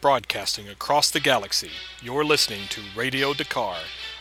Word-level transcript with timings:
Broadcasting 0.00 0.68
across 0.68 1.10
the 1.10 1.18
galaxy, 1.18 1.72
you're 2.00 2.24
listening 2.24 2.68
to 2.68 2.80
Radio 2.94 3.34
Dakar, 3.34 3.78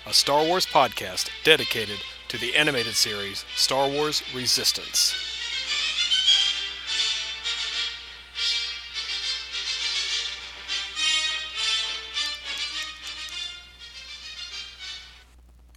a 0.07 0.13
Star 0.13 0.43
Wars 0.43 0.65
podcast 0.65 1.29
dedicated 1.43 1.99
to 2.29 2.39
the 2.39 2.55
animated 2.55 2.95
series 2.95 3.45
Star 3.55 3.87
Wars 3.87 4.23
Resistance. 4.33 5.13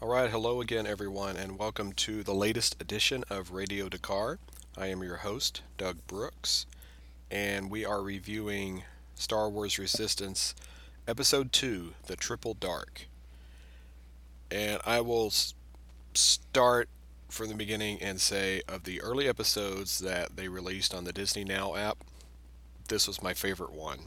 All 0.00 0.08
right, 0.08 0.30
hello 0.30 0.62
again, 0.62 0.86
everyone, 0.86 1.36
and 1.36 1.58
welcome 1.58 1.92
to 1.92 2.22
the 2.22 2.32
latest 2.32 2.80
edition 2.80 3.22
of 3.28 3.50
Radio 3.50 3.90
Dakar. 3.90 4.38
I 4.78 4.86
am 4.86 5.02
your 5.02 5.18
host, 5.18 5.60
Doug 5.76 5.98
Brooks, 6.06 6.64
and 7.30 7.70
we 7.70 7.84
are 7.84 8.00
reviewing 8.00 8.84
Star 9.20 9.50
Wars 9.50 9.78
Resistance, 9.78 10.54
Episode 11.06 11.52
2 11.52 11.92
The 12.06 12.16
Triple 12.16 12.54
Dark. 12.54 13.06
And 14.50 14.80
I 14.86 15.02
will 15.02 15.30
start 16.14 16.88
from 17.28 17.48
the 17.48 17.54
beginning 17.54 18.00
and 18.00 18.18
say 18.18 18.62
of 18.66 18.84
the 18.84 19.02
early 19.02 19.28
episodes 19.28 19.98
that 19.98 20.36
they 20.36 20.48
released 20.48 20.94
on 20.94 21.04
the 21.04 21.12
Disney 21.12 21.44
Now 21.44 21.76
app, 21.76 21.98
this 22.88 23.06
was 23.06 23.22
my 23.22 23.34
favorite 23.34 23.72
one. 23.72 23.98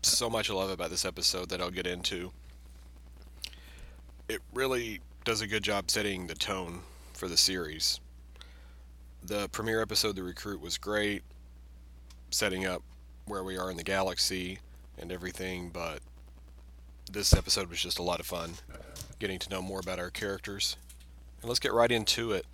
So 0.00 0.30
much 0.30 0.48
I 0.48 0.54
love 0.54 0.70
about 0.70 0.88
this 0.88 1.04
episode 1.04 1.50
that 1.50 1.60
I'll 1.60 1.70
get 1.70 1.86
into. 1.86 2.32
It 4.26 4.40
really 4.54 5.00
does 5.26 5.42
a 5.42 5.46
good 5.46 5.62
job 5.62 5.90
setting 5.90 6.28
the 6.28 6.34
tone 6.34 6.80
for 7.12 7.28
the 7.28 7.36
series. 7.36 8.00
The 9.22 9.50
premiere 9.50 9.82
episode, 9.82 10.16
The 10.16 10.22
Recruit, 10.22 10.62
was 10.62 10.78
great, 10.78 11.22
setting 12.30 12.64
up 12.64 12.82
where 13.28 13.44
we 13.44 13.56
are 13.56 13.70
in 13.70 13.76
the 13.76 13.84
galaxy 13.84 14.58
and 14.98 15.12
everything, 15.12 15.70
but 15.70 16.00
this 17.10 17.32
episode 17.32 17.68
was 17.70 17.80
just 17.80 17.98
a 17.98 18.02
lot 18.02 18.20
of 18.20 18.26
fun 18.26 18.54
getting 19.18 19.38
to 19.38 19.50
know 19.50 19.62
more 19.62 19.80
about 19.80 19.98
our 19.98 20.10
characters. 20.10 20.76
And 21.40 21.48
let's 21.48 21.60
get 21.60 21.72
right 21.72 21.90
into 21.90 22.32
it. 22.32 22.46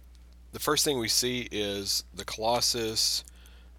The 0.52 0.60
first 0.60 0.84
thing 0.84 0.98
we 0.98 1.08
see 1.08 1.48
is 1.50 2.04
the 2.14 2.24
Colossus 2.24 3.24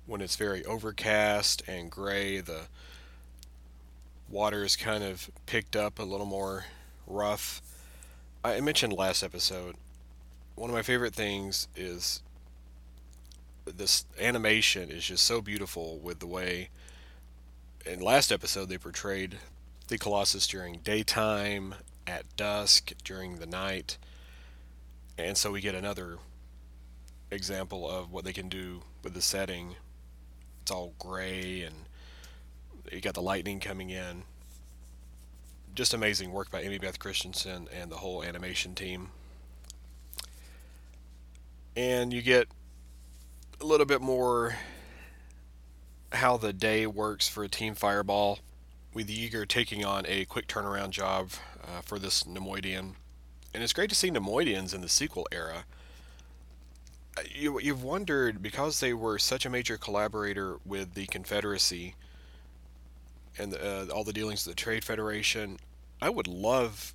when 0.06 0.22
it's 0.22 0.36
very 0.36 0.66
overcast 0.66 1.64
and 1.68 1.90
gray. 1.90 2.42
The 2.42 2.64
water 4.30 4.64
is 4.64 4.76
kind 4.76 5.04
of 5.04 5.30
picked 5.46 5.76
up 5.76 6.00
a 6.00 6.04
little 6.04 6.26
more 6.26 6.66
rough. 7.08 7.62
I 8.44 8.60
mentioned 8.60 8.94
last 8.94 9.24
episode, 9.24 9.76
one 10.56 10.70
of 10.70 10.76
my 10.76 10.82
favorite 10.82 11.14
things 11.14 11.68
is 11.76 12.22
this 13.66 14.06
animation 14.20 14.92
is 14.92 15.06
just 15.06 15.24
so 15.24 15.42
beautiful 15.42 15.98
with 15.98 16.20
the 16.20 16.28
way 16.28 16.70
in 17.86 18.00
last 18.00 18.32
episode 18.32 18.70
they 18.70 18.78
portrayed 18.78 19.38
the 19.88 19.98
colossus 19.98 20.48
during 20.48 20.80
daytime 20.80 21.76
at 22.08 22.36
dusk 22.36 22.94
during 23.04 23.38
the 23.38 23.46
night. 23.46 23.98
And 25.18 25.38
so 25.38 25.52
we 25.52 25.62
get 25.62 25.76
another 25.76 26.18
example 27.32 27.90
of 27.90 28.12
what 28.12 28.26
they 28.26 28.34
can 28.34 28.50
do 28.50 28.82
with 29.04 29.14
the 29.14 29.22
setting. 29.22 29.76
It's 30.62 30.72
all 30.72 30.94
gray 30.98 31.62
and 31.62 31.76
you 32.92 33.02
got 33.02 33.14
the 33.14 33.22
lightning 33.22 33.60
coming 33.60 33.92
in. 33.92 34.24
Just 35.74 35.94
amazing 35.94 36.32
work 36.32 36.50
by 36.50 36.62
amy 36.62 36.78
beth 36.78 37.00
christensen 37.00 37.68
and 37.80 37.92
the 37.92 37.98
whole 37.98 38.24
animation 38.24 38.74
team. 38.74 39.10
And 41.76 42.14
you 42.14 42.22
get 42.22 42.48
a 43.62 43.66
little 43.66 43.86
bit 43.86 44.02
more 44.02 44.56
how 46.16 46.38
the 46.38 46.54
day 46.54 46.88
works 46.88 47.28
for 47.28 47.44
a 47.44 47.50
Team 47.50 47.76
Fireball, 47.76 48.40
with 48.94 49.10
Yeager 49.10 49.48
taking 49.48 49.84
on 49.84 50.06
a 50.08 50.26
quick 50.26 50.48
turnaround 50.48 50.92
job 50.92 51.32
uh, 51.64 51.82
for 51.82 52.00
this 52.00 52.24
Neimoidian. 52.24 52.96
And 53.54 53.64
it's 53.64 53.74
great 53.74 53.90
to 53.90 53.96
see 53.96 54.10
Neimoidians 54.10 54.74
in 54.74 54.82
the 54.82 54.90
sequel 54.90 55.28
era. 55.32 55.66
Uh, 57.18 57.22
You, 57.34 57.60
you've 57.60 57.84
wondered, 57.84 58.42
because 58.42 58.80
they 58.80 58.94
were 58.94 59.20
such 59.20 59.46
a 59.46 59.50
major 59.50 59.78
collaborator 59.78 60.58
with 60.66 60.94
the 60.94 61.06
Confederacy 61.08 61.96
and 63.38 63.54
uh, 63.54 63.88
all 63.94 64.04
the 64.04 64.14
dealings 64.14 64.46
with 64.46 64.56
the 64.56 64.62
Trade 64.62 64.86
Federation, 64.86 65.58
I 66.02 66.10
would 66.10 66.28
love, 66.28 66.94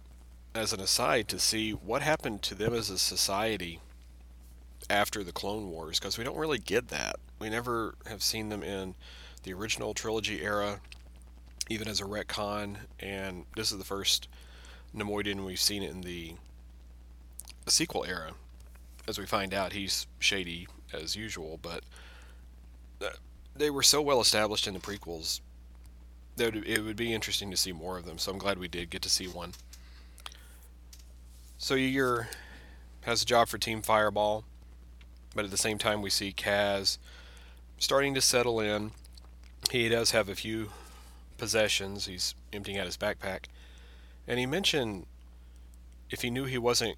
as 0.55 0.72
an 0.72 0.81
aside, 0.81 1.28
to 1.28 1.39
see 1.39 1.72
what 1.72 2.03
happened 2.03 2.43
to 2.43 2.55
them 2.55 2.75
as 2.75 2.89
a 2.91 2.99
society 2.99 3.81
after 4.89 5.23
the 5.23 5.33
Clone 5.33 5.71
Wars 5.71 5.99
because 5.99 6.17
we 6.17 6.25
don't 6.25 6.37
really 6.37 6.59
get 6.59 6.89
that. 6.89 7.17
We 7.39 7.51
never 7.51 7.95
have 8.07 8.23
seen 8.23 8.49
them 8.49 8.63
in 8.63 8.95
the 9.43 9.53
original 9.53 9.95
trilogy 9.95 10.43
era, 10.43 10.81
even 11.69 11.89
as 11.89 12.01
a 12.01 12.05
retcon, 12.05 12.77
and 12.99 13.45
this 13.57 13.73
is 13.73 13.79
the 13.79 13.85
first 13.85 14.29
Neimoidian 14.95 15.45
we've 15.45 15.61
seen 15.61 15.83
in 15.83 16.03
the 16.03 16.35
sequel 17.67 18.05
era. 18.05 18.33
As 19.09 19.19
we 19.19 19.27
find 19.27 19.55
out, 19.55 19.73
he's 19.73 20.07
shady 20.19 20.69
as 20.93 21.17
usual, 21.17 21.59
but 21.63 21.83
uh, 23.01 23.09
they 23.57 23.71
were 23.71 23.83
so 23.83 24.03
well 24.03 24.21
established 24.21 24.67
in 24.67 24.75
the 24.75 24.81
prequels 24.81 25.41
that 26.37 26.55
it 26.55 26.85
would 26.85 26.97
be 26.97 27.13
interesting 27.13 27.51
to 27.51 27.57
see 27.57 27.73
more 27.73 27.99
of 27.99 28.05
them. 28.05 28.19
So 28.19 28.33
I'm 28.33 28.39
glad 28.39 28.59
we 28.59 28.69
did 28.69 28.91
get 28.91 29.03
to 29.03 29.11
see 29.11 29.27
one. 29.27 29.53
So 31.59 31.75
Yeager 31.75 32.27
has 33.03 33.23
a 33.23 33.27
job 33.27 33.49
for 33.49 33.59
Team 33.59 33.83
Fireball 33.83 34.45
but 35.35 35.45
at 35.45 35.51
the 35.51 35.57
same 35.57 35.79
time 35.79 36.03
we 36.03 36.11
see 36.11 36.33
Kaz 36.33 36.99
starting 37.79 38.15
to 38.15 38.21
settle 38.21 38.61
in. 38.61 38.93
He 39.71 39.89
does 39.89 40.11
have 40.11 40.29
a 40.29 40.35
few 40.35 40.71
possessions. 41.39 42.07
He's 42.07 42.35
emptying 42.53 42.79
out 42.79 42.87
his 42.87 42.97
backpack. 42.97 43.47
And 44.27 44.39
he 44.39 44.47
mentioned 44.47 45.07
if 46.11 46.23
he 46.23 46.31
knew 46.31 46.45
he 46.45 46.59
wasn't 46.59 46.97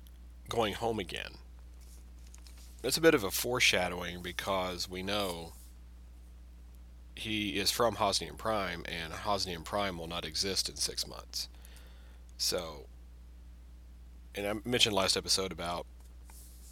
going 0.48 0.74
home 0.74 0.98
again. 0.98 1.32
That's 2.82 2.96
a 2.96 3.00
bit 3.00 3.14
of 3.14 3.22
a 3.22 3.30
foreshadowing 3.30 4.22
because 4.22 4.88
we 4.90 5.02
know 5.02 5.52
he 7.14 7.50
is 7.50 7.70
from 7.70 7.96
Hosnian 7.96 8.36
Prime, 8.36 8.84
and 8.86 9.12
Hosnian 9.12 9.64
Prime 9.64 9.98
will 9.98 10.08
not 10.08 10.24
exist 10.24 10.68
in 10.68 10.76
six 10.76 11.06
months. 11.06 11.48
So, 12.38 12.86
and 14.34 14.46
I 14.46 14.68
mentioned 14.68 14.94
last 14.94 15.16
episode 15.16 15.52
about 15.52 15.86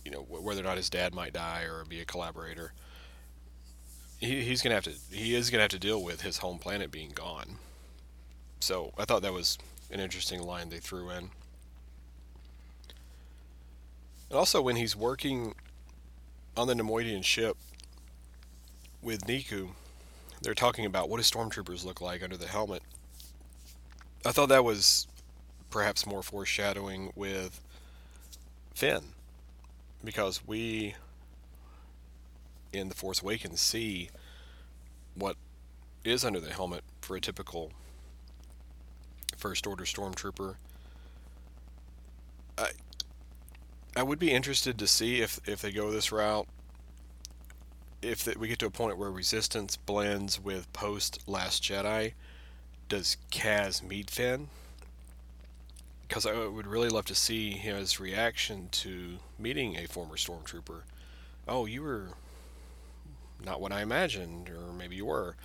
you 0.05 0.11
know 0.11 0.21
whether 0.29 0.61
or 0.61 0.65
not 0.65 0.77
his 0.77 0.91
dad 0.91 1.15
might 1.15 1.33
die 1.33 1.63
or 1.63 1.85
be 1.85 2.01
a 2.01 2.05
collaborator. 2.05 2.73
He, 4.19 4.43
he's 4.43 4.63
gonna 4.63 4.75
have 4.75 4.85
to. 4.85 4.93
He 5.11 5.35
is 5.35 5.51
gonna 5.51 5.63
have 5.63 5.71
to 5.71 5.79
deal 5.79 6.03
with 6.03 6.23
his 6.23 6.39
home 6.39 6.59
planet 6.59 6.91
being 6.91 7.11
gone. 7.11 7.57
So 8.61 8.93
I 8.99 9.05
thought 9.05 9.23
that 9.23 9.33
was 9.33 9.59
an 9.91 10.01
interesting 10.01 10.43
line 10.43 10.69
they 10.69 10.79
threw 10.79 11.11
in. 11.11 11.31
And 14.29 14.39
also 14.39 14.63
when 14.63 14.77
he's 14.77 14.95
working 14.95 15.55
on 16.57 16.69
the 16.69 16.75
Neimoidian 16.75 17.25
ship 17.25 17.57
with 19.03 19.27
Neeku, 19.27 19.71
they're 20.43 20.55
talking 20.55 20.85
about 20.85 21.09
what 21.09 21.17
do 21.17 21.23
stormtroopers 21.23 21.85
look 21.85 22.01
like 22.01 22.23
under 22.23 22.37
the 22.37 22.47
helmet. 22.47 22.83
I 24.25 24.33
thought 24.33 24.51
that 24.51 24.65
was 24.65 25.07
perhaps 25.71 26.07
more 26.07 26.23
foreshadowing 26.23 27.11
with 27.15 27.61
Finn 28.75 29.03
because 30.05 30.47
we 30.47 30.95
in 32.73 32.89
the 32.89 32.95
Force 32.95 33.23
Awakens 33.23 33.61
see 33.61 34.11
what 35.15 35.37
is 36.05 36.25
under 36.25 36.41
the 36.41 36.53
helmet 36.53 36.83
for 37.01 37.17
a 37.17 37.21
typical 37.21 37.73
First 39.37 39.67
Order 39.67 39.85
Stormtrooper. 39.85 40.57
I 42.57 42.71
I 43.97 44.03
would 44.03 44.19
be 44.19 44.31
interested 44.31 44.79
to 44.79 44.87
see 44.87 45.21
if 45.21 45.41
if 45.47 45.61
they 45.61 45.73
go 45.73 45.91
this 45.91 46.13
route. 46.13 46.47
If 48.03 48.25
the, 48.25 48.39
we 48.39 48.49
get 48.49 48.59
to 48.61 48.67
a 48.67 48.71
point 48.71 48.97
where 48.97 49.11
Resistance 49.11 49.77
blends 49.77 50.41
with 50.41 50.73
post 50.73 51.19
Last 51.27 51.63
Jedi, 51.63 52.15
does 52.89 53.19
Kaz 53.31 53.83
meet 53.83 54.11
Finn? 54.11 54.49
Because 56.11 56.27
I 56.27 56.33
would 56.33 56.67
really 56.67 56.89
love 56.89 57.05
to 57.05 57.15
see 57.15 57.53
his 57.53 58.01
reaction 58.01 58.69
to 58.73 59.19
meeting 59.39 59.77
a 59.77 59.87
former 59.87 60.17
stormtrooper. 60.17 60.81
Oh, 61.47 61.67
you 61.67 61.83
were 61.83 62.09
not 63.45 63.61
what 63.61 63.71
I 63.71 63.81
imagined, 63.81 64.51
or 64.51 64.73
maybe 64.73 64.97
you 64.97 65.07
were. 65.07 65.37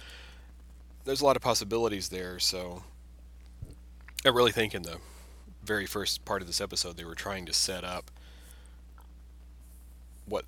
There's 1.03 1.21
a 1.21 1.23
lot 1.23 1.35
of 1.35 1.44
possibilities 1.44 2.09
there, 2.09 2.39
so 2.39 2.81
I 4.25 4.29
really 4.29 4.51
think 4.51 4.73
in 4.73 4.81
the 4.81 4.97
very 5.63 5.85
first 5.85 6.25
part 6.25 6.41
of 6.41 6.47
this 6.47 6.59
episode 6.59 6.97
they 6.97 7.06
were 7.06 7.13
trying 7.13 7.45
to 7.45 7.53
set 7.53 7.83
up 7.83 8.09
what 10.25 10.45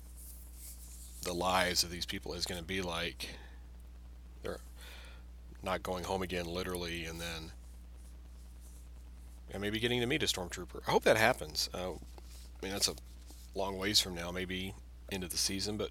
the 1.22 1.32
lives 1.32 1.84
of 1.84 1.92
these 1.92 2.06
people 2.06 2.34
is 2.34 2.44
going 2.44 2.60
to 2.60 2.66
be 2.66 2.82
like. 2.82 3.28
They're 4.42 4.58
not 5.62 5.84
going 5.84 6.02
home 6.02 6.22
again 6.22 6.46
literally, 6.46 7.04
and 7.04 7.20
then 7.20 7.52
and 9.52 9.60
maybe 9.62 9.78
getting 9.80 10.00
to 10.00 10.06
meet 10.06 10.22
a 10.22 10.26
stormtrooper. 10.26 10.80
I 10.86 10.90
hope 10.90 11.04
that 11.04 11.16
happens. 11.16 11.68
Uh, 11.72 11.92
I 11.92 12.62
mean, 12.62 12.72
that's 12.72 12.88
a 12.88 12.94
long 13.54 13.78
ways 13.78 14.00
from 14.00 14.14
now, 14.14 14.30
maybe 14.30 14.74
end 15.10 15.24
of 15.24 15.30
the 15.30 15.38
season, 15.38 15.76
but 15.76 15.90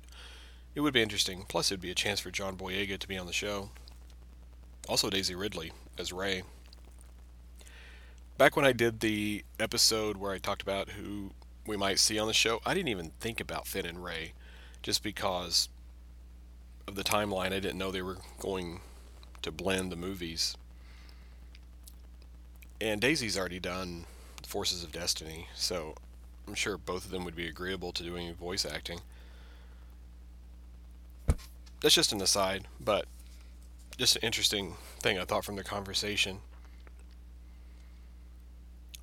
it 0.75 0.81
would 0.81 0.93
be 0.93 1.01
interesting. 1.01 1.45
Plus, 1.47 1.71
it'd 1.71 1.81
be 1.81 1.91
a 1.91 1.95
chance 1.95 2.19
for 2.19 2.31
John 2.31 2.55
Boyega 2.55 2.99
to 2.99 3.07
be 3.07 3.17
on 3.17 3.25
the 3.25 3.33
show. 3.33 3.71
also 4.87 5.09
Daisy 5.09 5.35
Ridley 5.35 5.71
as 5.97 6.13
Rey. 6.13 6.43
Back 8.37 8.55
when 8.55 8.65
I 8.65 8.71
did 8.71 8.99
the 8.99 9.43
episode 9.59 10.17
where 10.17 10.31
I 10.31 10.37
talked 10.37 10.61
about 10.61 10.89
who 10.91 11.31
we 11.65 11.75
might 11.75 11.99
see 11.99 12.19
on 12.19 12.27
the 12.27 12.33
show, 12.33 12.59
I 12.65 12.73
didn't 12.75 12.89
even 12.89 13.11
think 13.19 13.39
about 13.39 13.67
Finn 13.67 13.85
and 13.85 14.03
Rey, 14.03 14.33
just 14.83 15.01
because 15.01 15.69
of 16.87 16.95
the 16.95 17.03
timeline. 17.03 17.47
I 17.47 17.59
didn't 17.59 17.79
know 17.79 17.91
they 17.91 18.03
were 18.03 18.19
going 18.39 18.81
to 19.41 19.51
blend 19.51 19.91
the 19.91 19.95
movies. 19.95 20.55
And 22.79 23.01
Daisy's 23.01 23.37
already 23.37 23.59
done 23.59 24.05
Forces 24.45 24.83
of 24.83 24.91
Destiny, 24.91 25.47
so 25.55 25.95
I'm 26.47 26.53
sure 26.53 26.77
both 26.77 27.05
of 27.05 27.11
them 27.11 27.25
would 27.25 27.35
be 27.35 27.47
agreeable 27.47 27.91
to 27.91 28.03
doing 28.03 28.33
voice 28.35 28.65
acting. 28.65 29.01
That's 31.81 31.95
just 31.95 32.11
an 32.11 32.21
aside, 32.21 32.67
but 32.79 33.05
just 33.97 34.15
an 34.15 34.21
interesting 34.23 34.75
thing 34.99 35.17
I 35.19 35.25
thought 35.25 35.43
from 35.43 35.55
the 35.55 35.63
conversation. 35.63 36.39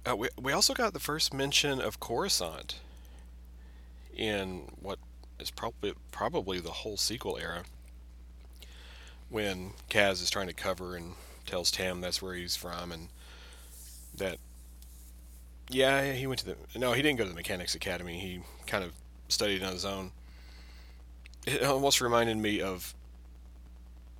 Uh, 0.06 0.16
we, 0.16 0.28
we 0.40 0.52
also 0.52 0.74
got 0.74 0.92
the 0.92 1.00
first 1.00 1.32
mention 1.32 1.80
of 1.80 1.98
Coruscant 1.98 2.76
in 4.16 4.70
what 4.80 4.98
is 5.40 5.50
probably 5.50 5.92
probably 6.12 6.60
the 6.60 6.70
whole 6.70 6.96
sequel 6.96 7.36
era 7.38 7.64
when 9.28 9.72
Kaz 9.90 10.22
is 10.22 10.30
trying 10.30 10.46
to 10.46 10.54
cover 10.54 10.94
and 10.94 11.14
tells 11.46 11.70
Tam 11.70 12.00
that's 12.00 12.22
where 12.22 12.34
he's 12.34 12.54
from 12.54 12.92
and 12.92 13.08
that 14.16 14.38
yeah 15.70 16.12
he 16.12 16.26
went 16.26 16.40
to 16.40 16.46
the 16.46 16.56
no 16.76 16.93
he 16.93 17.02
didn't 17.02 17.19
go 17.19 17.25
to 17.25 17.31
the 17.31 17.37
mechanics 17.37 17.75
academy. 17.75 18.19
He 18.19 18.40
kind 18.66 18.84
of 18.84 18.93
studied 19.28 19.62
on 19.62 19.72
his 19.72 19.84
own. 19.84 20.12
It 21.46 21.62
almost 21.62 22.00
reminded 22.00 22.37
me 22.37 22.61
of 22.61 22.94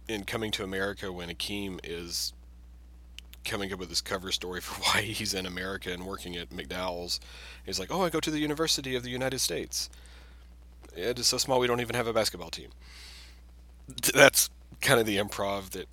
in 0.07 0.25
coming 0.25 0.51
to 0.53 0.63
america 0.63 1.11
when 1.11 1.31
akeem 1.31 1.81
is 1.83 2.33
coming 3.45 3.73
up 3.73 3.79
with 3.79 3.89
this 3.89 4.01
cover 4.01 4.33
story 4.33 4.61
for 4.61 4.81
why 4.83 5.03
he's 5.03 5.35
in 5.35 5.47
america 5.47 5.91
and 5.91 6.05
working 6.05 6.37
at 6.37 6.51
mcdowell's. 6.51 7.21
He's 7.65 7.79
like 7.79 7.91
oh 7.93 8.03
i 8.03 8.11
go 8.11 8.21
to 8.21 8.31
the 8.31 8.41
university 8.41 8.95
of 8.95 9.03
the 9.03 9.11
united 9.11 9.39
states. 9.41 9.91
It 10.97 11.19
is 11.19 11.27
so 11.27 11.39
small 11.39 11.59
we 11.59 11.67
don't 11.67 11.81
even 11.81 11.97
have 11.97 12.07
a 12.07 12.13
basketball 12.13 12.51
team. 12.51 12.71
That's 14.15 14.49
kind 14.81 15.01
of 15.01 15.07
the 15.07 15.17
improv 15.17 15.71
that 15.71 15.89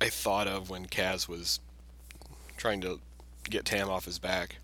i 0.00 0.08
thought 0.08 0.48
of 0.48 0.70
when 0.70 0.86
kaz 0.86 1.28
was 1.28 1.60
trying 2.62 2.80
to 2.80 3.00
get 3.50 3.64
Tam 3.64 3.90
off 3.90 4.04
his 4.04 4.20
back. 4.20 4.58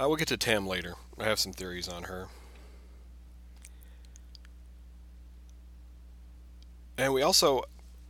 I 0.00 0.06
will 0.06 0.16
get 0.16 0.26
to 0.26 0.36
Tam 0.36 0.66
later. 0.66 0.94
I 1.16 1.22
have 1.22 1.38
some 1.38 1.52
theories 1.52 1.86
on 1.86 2.02
her. 2.02 2.26
And 6.98 7.12
we 7.12 7.22
also 7.22 7.62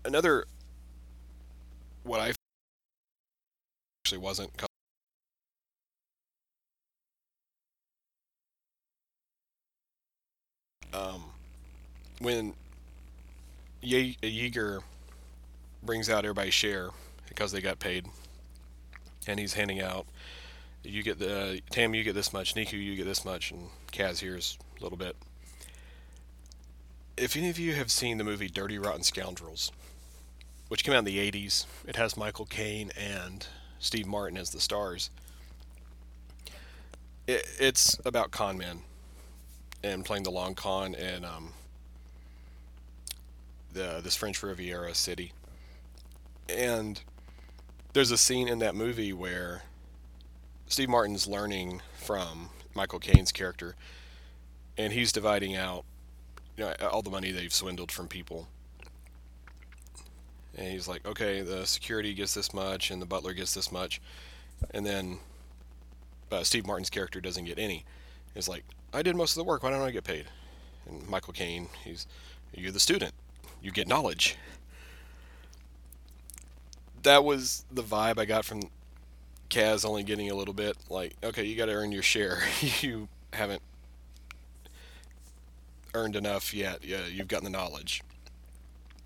another 0.07 0.47
what 2.03 2.19
I 2.21 2.33
actually 4.07 4.17
wasn't 4.17 4.51
um, 10.95 11.25
when 12.21 12.55
Ye- 13.83 14.17
Yeager 14.23 14.81
brings 15.87 16.11
out 16.11 16.25
everybody's 16.25 16.55
share 16.55 16.91
because 17.29 17.53
they 17.53 17.61
got 17.61 17.79
paid, 17.79 18.07
and 19.27 19.39
he's 19.41 19.55
handing 19.55 19.81
out. 19.81 20.07
You 20.83 21.03
get 21.03 21.19
the 21.19 21.61
Tam, 21.71 21.95
you 21.95 22.05
get 22.05 22.15
this 22.15 22.33
much. 22.33 22.55
Neeku, 22.55 22.73
you 22.73 22.95
get 22.97 23.07
this 23.07 23.25
much, 23.25 23.51
and 23.51 23.69
Kaz 23.93 24.21
here's 24.21 24.59
a 24.79 24.83
little 24.83 24.99
bit. 24.99 25.17
If 27.17 27.37
any 27.37 27.49
of 27.49 27.59
you 27.59 27.75
have 27.75 27.91
seen 27.91 28.19
the 28.19 28.25
movie 28.25 28.49
Dirty 28.49 28.79
Rotten 28.79 29.03
Scoundrels, 29.03 29.73
which 30.69 30.85
came 30.85 30.95
out 30.95 30.99
in 30.99 31.05
the 31.05 31.31
80s, 31.31 31.65
it 31.87 31.97
has 31.97 32.17
Michael 32.17 32.45
Caine 32.45 32.91
and 32.97 33.47
Steve 33.79 34.07
Martin 34.07 34.37
as 34.37 34.51
the 34.51 34.61
stars. 34.61 35.11
It, 37.27 37.47
it's 37.59 37.99
about 38.05 38.31
con 38.31 38.59
men 38.59 38.81
and 39.83 40.05
playing 40.05 40.25
the 40.25 40.31
long 40.31 40.55
con 40.55 40.95
in 40.95 41.25
um, 41.25 41.53
the 43.73 44.01
this 44.03 44.17
French 44.17 44.43
Riviera 44.43 44.95
city. 44.95 45.33
And 46.49 47.01
there's 47.93 48.11
a 48.11 48.19
scene 48.19 48.49
in 48.49 48.59
that 48.61 48.75
movie 48.75 49.13
where 49.13 49.63
Steve 50.67 50.89
Martin's 50.89 51.27
learning 51.27 51.81
from 51.97 52.51
Michael 52.75 52.99
Caine's 52.99 53.33
character, 53.33 53.75
and 54.77 54.93
he's 54.93 55.13
dividing 55.13 55.57
out 55.57 55.85
you 56.57 56.65
know, 56.65 56.75
all 56.91 57.03
the 57.03 57.11
money 57.11 57.31
they've 57.31 57.53
swindled 57.53 57.91
from 57.91 58.09
people. 58.09 58.49
And 60.57 60.69
he's 60.69 60.89
like, 60.89 61.07
okay, 61.07 61.43
the 61.43 61.67
security 61.67 62.15
gets 62.15 62.35
this 62.35 62.55
much, 62.55 62.91
and 62.91 63.01
the 63.01 63.07
butler 63.07 63.33
gets 63.35 63.55
this 63.55 63.71
much, 63.71 64.01
and 64.73 64.87
then 64.87 65.19
uh, 66.33 66.43
Steve 66.43 66.67
Martin's 66.67 66.91
character 66.91 67.21
doesn't 67.21 67.45
get 67.45 67.59
any. 67.59 67.85
He's 68.35 68.49
like, 68.49 68.65
I 68.93 69.03
did 69.03 69.17
most 69.17 69.33
of 69.33 69.37
the 69.37 69.45
work. 69.45 69.63
Why 69.63 69.71
don't 69.71 69.83
I 69.83 69.91
get 69.91 70.05
paid? 70.05 70.27
And 70.89 71.07
Michael 71.09 71.33
Caine, 71.33 71.69
he's, 71.85 72.07
you're 72.55 72.73
the 72.73 72.81
student. 72.81 73.13
You 73.63 73.71
get 73.71 73.89
knowledge 73.89 74.37
that 77.03 77.25
was 77.25 77.65
the 77.71 77.83
vibe 77.83 78.19
I 78.19 78.25
got 78.25 78.45
from 78.45 78.63
Kaz 79.51 79.85
only 79.85 80.03
getting 80.03 80.31
a 80.31 80.35
little 80.35 80.55
bit. 80.55 80.77
Like, 80.89 81.17
okay, 81.23 81.45
you 81.45 81.57
got 81.57 81.67
to 81.67 81.73
earn 81.73 81.93
your 81.93 82.03
share. 82.03 82.41
you 82.81 83.09
haven't 83.33 83.63
earned 85.95 86.17
enough 86.17 86.53
yet. 86.53 86.85
Yeah, 86.85 87.07
you've 87.07 87.29
gotten 87.29 87.45
the 87.45 87.57
knowledge. 87.57 88.03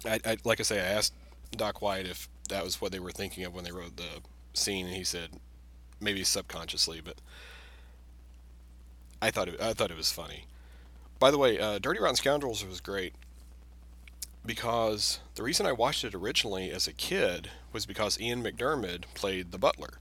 I, 0.04 0.20
I, 0.24 0.36
like 0.44 0.60
I 0.60 0.62
say, 0.62 0.80
I 0.80 0.84
asked 0.84 1.14
Doc 1.52 1.82
Wyatt 1.82 2.06
if 2.06 2.28
that 2.48 2.64
was 2.64 2.80
what 2.80 2.92
they 2.92 3.00
were 3.00 3.12
thinking 3.12 3.44
of 3.44 3.54
when 3.54 3.64
they 3.64 3.72
wrote 3.72 3.96
the 3.96 4.20
scene, 4.54 4.86
and 4.86 4.94
he 4.94 5.04
said 5.04 5.30
maybe 6.00 6.24
subconsciously, 6.24 7.00
but 7.04 7.16
I 9.20 9.30
thought 9.30 9.48
it, 9.48 9.60
I 9.60 9.74
thought 9.74 9.90
it 9.90 9.96
was 9.96 10.10
funny. 10.10 10.46
By 11.18 11.30
the 11.30 11.38
way, 11.38 11.58
uh, 11.60 11.78
Dirty 11.78 12.00
Rotten 12.00 12.16
Scoundrels 12.16 12.64
was 12.64 12.80
great 12.80 13.14
because 14.44 15.20
the 15.34 15.42
reason 15.42 15.66
I 15.66 15.72
watched 15.72 16.04
it 16.04 16.14
originally 16.14 16.70
as 16.70 16.86
a 16.86 16.92
kid 16.92 17.50
was 17.72 17.86
because 17.86 18.20
Ian 18.20 18.42
McDiarmid 18.42 19.04
played 19.14 19.52
the 19.52 19.58
butler. 19.58 19.98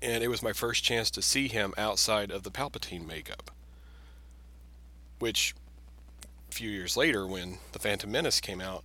And 0.00 0.22
it 0.22 0.28
was 0.28 0.42
my 0.42 0.52
first 0.52 0.84
chance 0.84 1.10
to 1.12 1.22
see 1.22 1.48
him 1.48 1.74
outside 1.78 2.30
of 2.30 2.42
the 2.42 2.50
Palpatine 2.50 3.06
makeup. 3.06 3.50
Which, 5.18 5.54
a 6.50 6.54
few 6.54 6.70
years 6.70 6.96
later, 6.96 7.26
when 7.26 7.58
The 7.72 7.78
Phantom 7.78 8.10
Menace 8.10 8.40
came 8.40 8.60
out, 8.60 8.84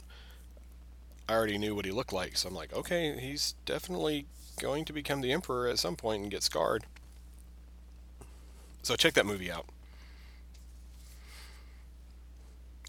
I 1.27 1.33
already 1.33 1.57
knew 1.57 1.75
what 1.75 1.85
he 1.85 1.91
looked 1.91 2.13
like. 2.13 2.37
So 2.37 2.47
I'm 2.47 2.55
like, 2.55 2.73
okay, 2.73 3.17
he's 3.19 3.55
definitely 3.65 4.27
going 4.59 4.85
to 4.85 4.93
become 4.93 5.21
the 5.21 5.31
Emperor 5.31 5.67
at 5.67 5.79
some 5.79 5.95
point 5.95 6.23
and 6.23 6.31
get 6.31 6.43
scarred. 6.43 6.85
So 8.81 8.95
check 8.95 9.13
that 9.13 9.25
movie 9.25 9.51
out. 9.51 9.65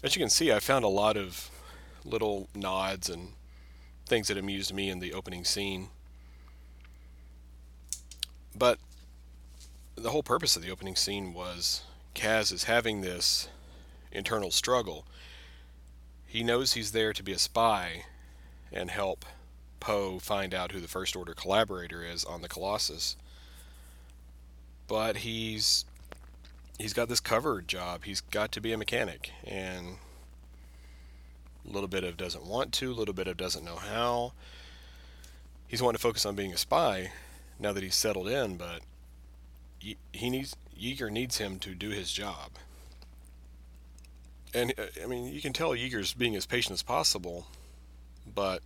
As 0.03 0.15
you 0.15 0.19
can 0.19 0.31
see, 0.31 0.51
I 0.51 0.59
found 0.59 0.83
a 0.83 0.89
lot 0.89 1.15
of 1.15 1.51
little 2.03 2.49
nods 2.55 3.07
and 3.07 3.33
things 4.07 4.27
that 4.29 4.37
amused 4.37 4.73
me 4.73 4.89
in 4.89 4.99
the 4.99 5.13
opening 5.13 5.45
scene. 5.45 5.89
But 8.57 8.79
the 9.95 10.09
whole 10.09 10.23
purpose 10.23 10.55
of 10.55 10.63
the 10.63 10.71
opening 10.71 10.95
scene 10.95 11.33
was 11.33 11.83
Kaz 12.15 12.51
is 12.51 12.63
having 12.63 13.01
this 13.01 13.47
internal 14.11 14.49
struggle. 14.49 15.05
He 16.25 16.43
knows 16.43 16.73
he's 16.73 16.93
there 16.93 17.13
to 17.13 17.21
be 17.21 17.33
a 17.33 17.39
spy 17.39 18.05
and 18.71 18.89
help 18.89 19.23
Poe 19.79 20.17
find 20.17 20.53
out 20.53 20.71
who 20.71 20.79
the 20.79 20.87
First 20.87 21.15
Order 21.15 21.35
collaborator 21.35 22.03
is 22.03 22.25
on 22.25 22.41
the 22.41 22.49
Colossus. 22.49 23.15
But 24.87 25.17
he's 25.17 25.85
he's 26.81 26.93
got 26.93 27.09
this 27.09 27.19
cover 27.19 27.61
job. 27.61 28.03
He's 28.05 28.21
got 28.21 28.51
to 28.53 28.61
be 28.61 28.73
a 28.73 28.77
mechanic, 28.77 29.31
and 29.45 29.97
a 31.67 31.71
little 31.71 31.87
bit 31.87 32.03
of 32.03 32.17
doesn't 32.17 32.45
want 32.45 32.73
to, 32.73 32.91
a 32.91 32.93
little 32.93 33.13
bit 33.13 33.27
of 33.27 33.37
doesn't 33.37 33.63
know 33.63 33.75
how. 33.75 34.33
He's 35.67 35.81
wanting 35.81 35.97
to 35.97 36.01
focus 36.01 36.25
on 36.25 36.35
being 36.35 36.51
a 36.51 36.57
spy 36.57 37.11
now 37.59 37.71
that 37.71 37.83
he's 37.83 37.95
settled 37.95 38.27
in, 38.27 38.57
but 38.57 38.81
he 39.79 40.29
needs 40.29 40.55
Yeager 40.77 41.11
needs 41.11 41.37
him 41.37 41.59
to 41.59 41.75
do 41.75 41.89
his 41.89 42.11
job. 42.11 42.51
And 44.53 44.73
uh, 44.77 44.87
I 45.01 45.05
mean, 45.05 45.31
you 45.31 45.41
can 45.41 45.53
tell 45.53 45.71
Yeager's 45.71 46.13
being 46.13 46.35
as 46.35 46.45
patient 46.45 46.73
as 46.73 46.83
possible, 46.83 47.47
but 48.33 48.61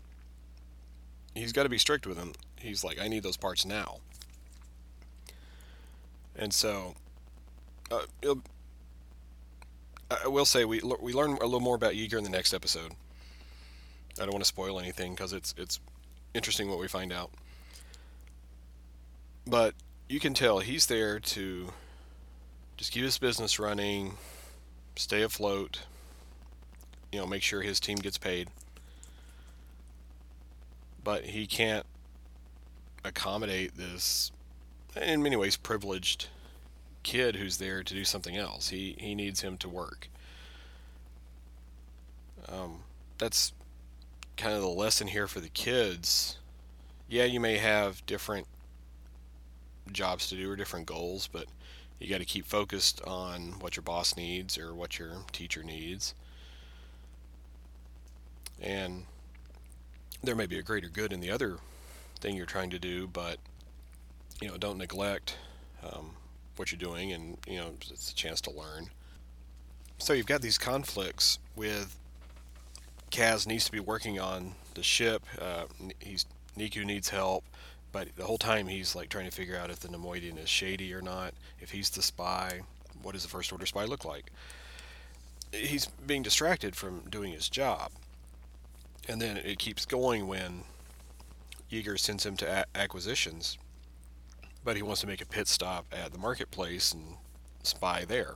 he's 1.36 1.52
got 1.52 1.64
to 1.64 1.70
be 1.70 1.78
strict 1.78 2.08
with 2.08 2.18
him. 2.18 2.34
He's 2.58 2.84
like, 2.84 3.00
I 3.00 3.08
need 3.08 3.24
those 3.24 3.38
parts 3.38 3.66
now. 3.66 3.98
And 6.36 6.54
so 6.54 6.96
uh, 7.92 8.36
I 10.10 10.28
will 10.28 10.46
say 10.46 10.66
we 10.66 10.82
we 11.00 11.14
learn 11.14 11.32
a 11.32 11.46
little 11.46 11.60
more 11.60 11.76
about 11.76 11.94
Yeager 11.94 12.18
in 12.18 12.24
the 12.24 12.30
next 12.30 12.54
episode. 12.54 12.94
I 14.20 14.24
don't 14.24 14.32
want 14.32 14.44
to 14.44 14.48
spoil 14.48 14.80
anything 14.80 15.14
because 15.14 15.34
it's 15.34 15.54
it's 15.58 15.80
interesting 16.34 16.70
what 16.70 16.80
we 16.80 16.88
find 16.88 17.12
out. 17.12 17.32
But 19.48 19.74
you 20.10 20.20
can 20.20 20.34
tell 20.34 20.60
he's 20.60 20.86
there 20.86 21.20
to 21.20 21.70
just 22.78 22.92
keep 22.92 23.04
his 23.04 23.18
business 23.18 23.60
running, 23.60 24.18
stay 24.96 25.22
afloat, 25.22 25.82
you 27.12 27.20
know, 27.20 27.28
make 27.28 27.42
sure 27.42 27.62
his 27.62 27.80
team 27.80 27.98
gets 27.98 28.18
paid. 28.18 28.50
But 31.04 31.26
he 31.26 31.46
can't 31.46 31.86
accommodate 33.04 33.78
this, 33.78 34.32
in 35.00 35.22
many 35.22 35.36
ways, 35.36 35.56
privileged 35.56 36.28
kid 37.06 37.36
who's 37.36 37.58
there 37.58 37.84
to 37.84 37.94
do 37.94 38.04
something 38.04 38.36
else. 38.36 38.70
He 38.70 38.96
he 38.98 39.16
needs 39.16 39.42
him 39.42 39.58
to 39.60 39.70
work. 39.70 40.10
Um, 42.50 42.82
that's 43.18 43.54
kind 44.36 44.54
of 44.54 44.62
the 44.62 44.68
lesson 44.68 45.08
here 45.08 45.28
for 45.28 45.40
the 45.40 45.50
kids. 45.50 46.38
Yeah, 47.08 47.26
you 47.26 47.40
may 47.40 47.58
have 47.58 48.06
different 48.06 48.48
jobs 49.92 50.28
to 50.30 50.36
do 50.36 50.52
or 50.52 50.56
different 50.56 50.88
goals, 50.88 51.30
but 51.32 51.46
you 52.00 52.10
got 52.10 52.18
to 52.18 52.26
keep 52.26 52.46
focused 52.46 53.02
on 53.04 53.60
what 53.60 53.76
your 53.76 53.84
boss 53.84 54.18
needs 54.18 54.58
or 54.58 54.74
what 54.74 54.98
your 54.98 55.12
teacher 55.32 55.64
needs. 55.64 56.16
And 58.60 59.06
there 60.24 60.36
may 60.36 60.48
be 60.48 60.58
a 60.58 60.64
greater 60.64 60.90
good 60.90 61.14
in 61.14 61.20
the 61.20 61.30
other 61.30 61.58
thing 62.20 62.36
you're 62.36 62.48
trying 62.48 62.72
to 62.72 62.80
do, 62.80 63.08
but 63.08 63.38
you 64.42 64.48
know, 64.48 64.58
don't 64.58 64.80
neglect 64.80 65.38
um, 65.84 66.12
what 66.58 66.72
you're 66.72 66.80
doing, 66.80 67.12
and 67.12 67.38
you 67.48 67.58
know, 67.58 67.72
it's 67.90 68.12
a 68.12 68.16
chance 68.16 68.42
to 68.42 68.52
learn. 68.52 68.88
So 69.98 70.14
you've 70.14 70.26
got 70.26 70.42
these 70.42 70.58
conflicts 70.58 71.40
with 71.56 71.98
Kaz 73.12 73.48
needs 73.48 73.66
to 73.66 73.72
be 73.72 73.80
working 73.80 74.20
on 74.20 74.54
the 74.74 74.84
ship. 74.84 75.24
Uh, 75.40 75.66
he's 76.00 76.26
Neeku 76.58 76.86
needs 76.86 77.10
help. 77.10 77.44
But 77.92 78.10
the 78.18 78.26
whole 78.26 78.38
time 78.38 78.68
he's 78.68 78.94
like 78.94 79.08
trying 79.08 79.24
to 79.24 79.32
figure 79.32 79.58
out 79.58 79.70
if 79.70 79.80
the 79.80 79.88
Neimoidian 79.88 80.38
is 80.38 80.50
shady 80.50 80.94
or 80.94 81.02
not, 81.02 81.34
if 81.62 81.72
he's 81.72 81.90
the 81.90 82.02
spy, 82.02 82.60
what 83.02 83.14
does 83.14 83.24
the 83.24 83.30
First 83.30 83.54
Order 83.54 83.66
spy 83.66 83.86
look 83.86 84.04
like? 84.04 84.32
He's 85.54 85.86
being 86.06 86.22
distracted 86.22 86.76
from 86.76 87.04
doing 87.10 87.32
his 87.32 87.48
job. 87.48 87.92
And 89.08 89.22
then 89.22 89.38
it 89.38 89.60
keeps 89.60 89.86
going 89.86 90.28
when 90.28 90.64
Yeager 91.72 91.98
sends 91.98 92.26
him 92.26 92.36
to 92.38 92.66
a- 92.76 92.78
acquisitions, 92.78 93.58
but 94.66 94.76
he 94.76 94.82
wants 94.82 95.00
to 95.02 95.08
make 95.08 95.22
a 95.22 95.26
pit 95.26 95.48
stop 95.48 95.86
at 95.94 96.12
the 96.12 96.18
marketplace 96.18 96.92
and 96.92 97.04
spy 97.64 98.04
there. 98.04 98.34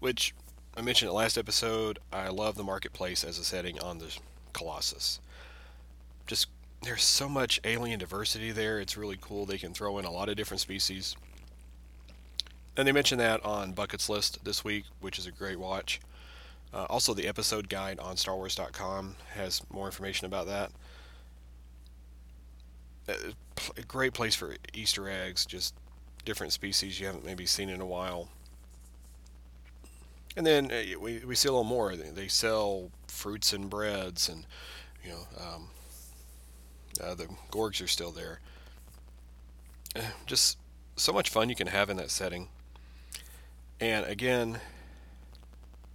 Which 0.00 0.34
I 0.76 0.82
mentioned 0.82 1.08
in 1.08 1.12
the 1.14 1.18
last 1.18 1.38
episode, 1.38 2.00
I 2.12 2.28
love 2.28 2.56
the 2.56 2.64
marketplace 2.64 3.24
as 3.24 3.38
a 3.38 3.44
setting 3.44 3.78
on 3.80 3.98
the 3.98 4.14
Colossus. 4.52 5.20
Just 6.26 6.48
there's 6.82 7.04
so 7.04 7.28
much 7.28 7.60
alien 7.64 8.00
diversity 8.00 8.50
there. 8.50 8.80
It's 8.80 8.96
really 8.96 9.18
cool. 9.20 9.46
They 9.46 9.58
can 9.58 9.72
throw 9.72 9.98
in 9.98 10.04
a 10.04 10.10
lot 10.10 10.28
of 10.28 10.36
different 10.36 10.60
species. 10.60 11.14
And 12.76 12.88
they 12.88 12.92
mentioned 12.92 13.20
that 13.20 13.44
on 13.44 13.72
Bucket's 13.72 14.08
List 14.08 14.44
this 14.44 14.64
week, 14.64 14.84
which 15.00 15.18
is 15.18 15.26
a 15.26 15.30
great 15.30 15.58
watch. 15.58 16.00
Uh, 16.72 16.86
also, 16.88 17.12
the 17.14 17.26
episode 17.26 17.68
guide 17.68 17.98
on 17.98 18.16
StarWars.com 18.16 19.16
has 19.34 19.60
more 19.70 19.86
information 19.86 20.26
about 20.26 20.46
that. 20.46 20.70
Uh, 23.08 23.32
great 23.88 24.12
place 24.12 24.34
for 24.34 24.56
Easter 24.74 25.08
eggs, 25.08 25.46
just 25.46 25.74
different 26.24 26.52
species 26.52 27.00
you 27.00 27.06
haven't 27.06 27.24
maybe 27.24 27.46
seen 27.46 27.68
in 27.68 27.80
a 27.80 27.86
while. 27.86 28.28
And 30.36 30.46
then 30.46 30.70
uh, 30.70 30.98
we, 31.00 31.18
we 31.24 31.34
see 31.34 31.48
a 31.48 31.52
little 31.52 31.64
more. 31.64 31.96
They 31.96 32.28
sell 32.28 32.90
fruits 33.08 33.52
and 33.52 33.68
breads 33.68 34.28
and, 34.28 34.46
you 35.04 35.10
know, 35.10 35.26
um, 35.38 35.68
uh, 37.02 37.14
the 37.14 37.28
Gorgs 37.50 37.82
are 37.82 37.88
still 37.88 38.10
there. 38.10 38.40
Eh, 39.96 40.02
just 40.26 40.58
so 40.96 41.12
much 41.12 41.30
fun 41.30 41.48
you 41.48 41.56
can 41.56 41.66
have 41.66 41.90
in 41.90 41.96
that 41.96 42.10
setting. 42.10 42.48
And 43.80 44.04
again, 44.06 44.60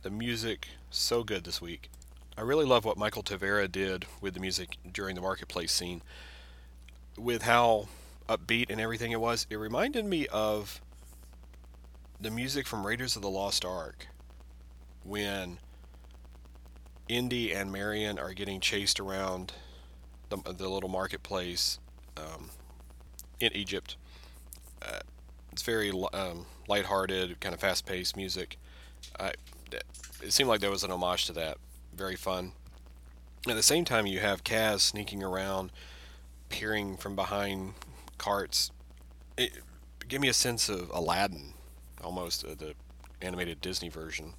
the 0.02 0.10
music 0.10 0.68
so 0.90 1.24
good 1.24 1.44
this 1.44 1.62
week. 1.62 1.90
I 2.38 2.42
really 2.42 2.66
love 2.66 2.84
what 2.84 2.98
Michael 2.98 3.24
Tavera 3.24 3.72
did 3.72 4.06
with 4.20 4.34
the 4.34 4.40
music 4.40 4.78
during 4.92 5.16
the 5.16 5.22
marketplace 5.22 5.72
scene. 5.72 6.02
With 7.18 7.44
how 7.44 7.88
upbeat 8.28 8.70
and 8.70 8.82
everything 8.82 9.12
it 9.12 9.22
was, 9.22 9.48
it 9.50 9.56
reminded 9.56 10.06
me 10.06 10.28
of 10.28 10.82
the 12.20 12.30
music 12.30 12.68
from 12.68 12.86
Raiders 12.86 13.16
of 13.16 13.22
the 13.22 13.30
Lost 13.30 13.64
Ark 13.64 14.08
when 15.04 15.60
Indy 17.08 17.54
and 17.54 17.72
Marion 17.72 18.20
are 18.20 18.34
getting 18.34 18.60
chased 18.60 19.00
around 19.00 19.54
the, 20.30 20.38
the 20.38 20.68
little 20.68 20.90
marketplace 20.90 21.80
um, 22.18 22.50
in 23.40 23.54
Egypt. 23.54 23.96
Uh, 24.82 25.00
it's 25.52 25.62
very 25.62 25.92
um, 26.14 26.46
lighthearted, 26.68 27.40
kind 27.40 27.54
of 27.54 27.62
fast-paced 27.62 28.18
music. 28.18 28.58
I, 29.20 29.34
it 30.22 30.34
seemed 30.34 30.50
like 30.50 30.60
there 30.60 30.72
was 30.72 30.84
an 30.84 30.92
homage 30.92 31.26
to 31.28 31.34
that. 31.34 31.58
Very 31.96 32.16
fun. 32.16 32.54
At 33.48 33.56
the 33.56 33.64
same 33.64 33.86
time, 33.86 34.06
you 34.06 34.20
have 34.20 34.44
Kaz 34.44 34.82
sneaking 34.82 35.24
around, 35.24 35.72
peering 36.50 36.98
from 36.98 37.16
behind 37.16 37.74
carts. 38.18 38.72
It 39.38 39.54
gave 40.08 40.22
me 40.22 40.28
a 40.28 40.34
sense 40.34 40.70
of 40.70 40.90
Aladdin, 40.94 41.54
almost 42.04 42.46
uh, 42.46 42.56
the 42.58 42.74
animated 43.22 43.62
Disney 43.62 43.90
version. 43.90 44.34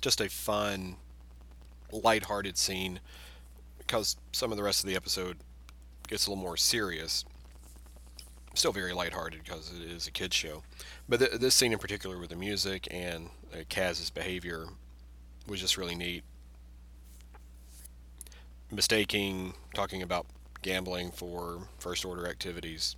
Just 0.00 0.20
a 0.20 0.28
fun, 0.28 0.96
lighthearted 1.92 2.56
scene 2.56 3.00
because 3.78 4.16
some 4.32 4.50
of 4.50 4.56
the 4.56 4.62
rest 4.62 4.82
of 4.82 4.88
the 4.88 4.96
episode 4.96 5.36
gets 6.08 6.26
a 6.26 6.30
little 6.30 6.42
more 6.42 6.56
serious. 6.56 7.24
Still 8.54 8.72
very 8.72 8.92
lighthearted 8.92 9.42
because 9.44 9.72
it 9.72 9.90
is 9.90 10.06
a 10.06 10.10
kids 10.10 10.36
show, 10.36 10.62
but 11.08 11.20
th- 11.20 11.32
this 11.32 11.54
scene 11.54 11.72
in 11.72 11.78
particular 11.78 12.18
with 12.18 12.30
the 12.30 12.36
music 12.36 12.86
and 12.90 13.30
uh, 13.52 13.58
Kaz's 13.68 14.10
behavior 14.10 14.66
was 15.46 15.60
just 15.60 15.76
really 15.76 15.94
neat. 15.94 16.22
Mistaking, 18.70 19.54
talking 19.74 20.02
about 20.02 20.26
gambling 20.62 21.10
for 21.10 21.68
first 21.78 22.04
order 22.04 22.26
activities. 22.26 22.96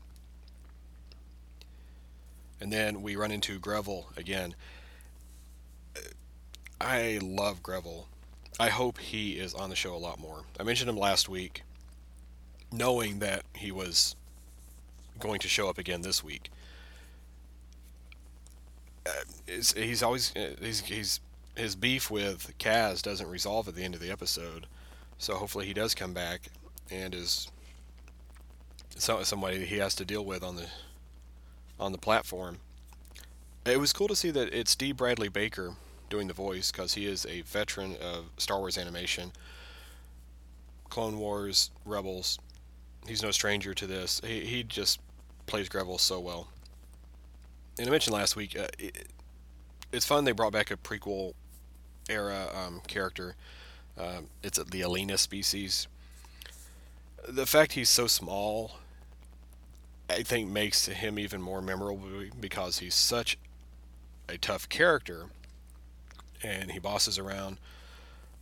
And 2.60 2.72
then 2.72 3.02
we 3.02 3.16
run 3.16 3.30
into 3.30 3.58
Greville 3.58 4.06
again. 4.16 4.54
I 6.80 7.18
love 7.22 7.62
Greville. 7.62 8.06
I 8.58 8.68
hope 8.68 8.98
he 8.98 9.32
is 9.32 9.54
on 9.54 9.70
the 9.70 9.76
show 9.76 9.94
a 9.94 9.96
lot 9.96 10.20
more. 10.20 10.44
I 10.60 10.62
mentioned 10.62 10.88
him 10.88 10.96
last 10.96 11.28
week, 11.28 11.62
knowing 12.70 13.18
that 13.18 13.42
he 13.54 13.72
was 13.72 14.14
going 15.18 15.40
to 15.40 15.48
show 15.48 15.68
up 15.68 15.78
again 15.78 16.02
this 16.02 16.22
week. 16.22 16.50
Uh, 19.06 19.10
he's 19.46 20.02
always 20.02 20.34
uh, 20.36 20.54
he's, 20.60 20.80
he's 20.80 21.20
his 21.56 21.76
beef 21.76 22.10
with 22.10 22.52
Kaz 22.58 23.02
doesn't 23.02 23.28
resolve 23.28 23.68
at 23.68 23.74
the 23.74 23.82
end 23.82 23.94
of 23.94 24.00
the 24.00 24.10
episode, 24.10 24.66
so 25.18 25.34
hopefully 25.34 25.66
he 25.66 25.74
does 25.74 25.94
come 25.94 26.14
back 26.14 26.48
and 26.90 27.14
is 27.14 27.48
somebody 28.96 29.64
he 29.64 29.78
has 29.78 29.94
to 29.96 30.04
deal 30.04 30.24
with 30.24 30.42
on 30.42 30.56
the 30.56 30.66
on 31.78 31.92
the 31.92 31.98
platform. 31.98 32.58
It 33.66 33.80
was 33.80 33.92
cool 33.92 34.08
to 34.08 34.16
see 34.16 34.30
that 34.30 34.52
it's 34.52 34.76
D. 34.76 34.92
Bradley 34.92 35.28
Baker 35.28 35.74
doing 36.10 36.28
the 36.28 36.34
voice 36.34 36.70
because 36.70 36.94
he 36.94 37.06
is 37.06 37.26
a 37.26 37.40
veteran 37.42 37.96
of 37.96 38.26
Star 38.36 38.58
Wars 38.58 38.76
animation, 38.78 39.32
Clone 40.90 41.18
Wars, 41.18 41.70
Rebels. 41.84 42.38
He's 43.06 43.22
no 43.22 43.30
stranger 43.30 43.74
to 43.74 43.86
this. 43.86 44.20
He, 44.24 44.40
he 44.40 44.62
just 44.62 45.00
plays 45.46 45.68
Greville 45.68 45.98
so 45.98 46.20
well. 46.20 46.48
And 47.78 47.88
I 47.88 47.90
mentioned 47.90 48.14
last 48.14 48.36
week, 48.36 48.58
uh, 48.58 48.68
it, 48.78 49.08
it's 49.92 50.06
fun 50.06 50.24
they 50.24 50.32
brought 50.32 50.52
back 50.52 50.70
a 50.70 50.76
prequel 50.76 51.34
era 52.08 52.48
um, 52.54 52.80
character. 52.86 53.34
Um, 53.98 54.28
it's 54.42 54.58
the 54.58 54.80
Aleena 54.82 55.18
species. 55.18 55.88
The 57.26 57.46
fact 57.46 57.72
he's 57.72 57.88
so 57.88 58.06
small, 58.06 58.76
I 60.08 60.22
think, 60.22 60.50
makes 60.50 60.86
him 60.86 61.18
even 61.18 61.40
more 61.40 61.62
memorable 61.62 62.00
because 62.38 62.78
he's 62.78 62.94
such 62.94 63.38
a 64.28 64.36
tough 64.36 64.68
character 64.68 65.26
and 66.42 66.70
he 66.72 66.78
bosses 66.78 67.18
around 67.18 67.58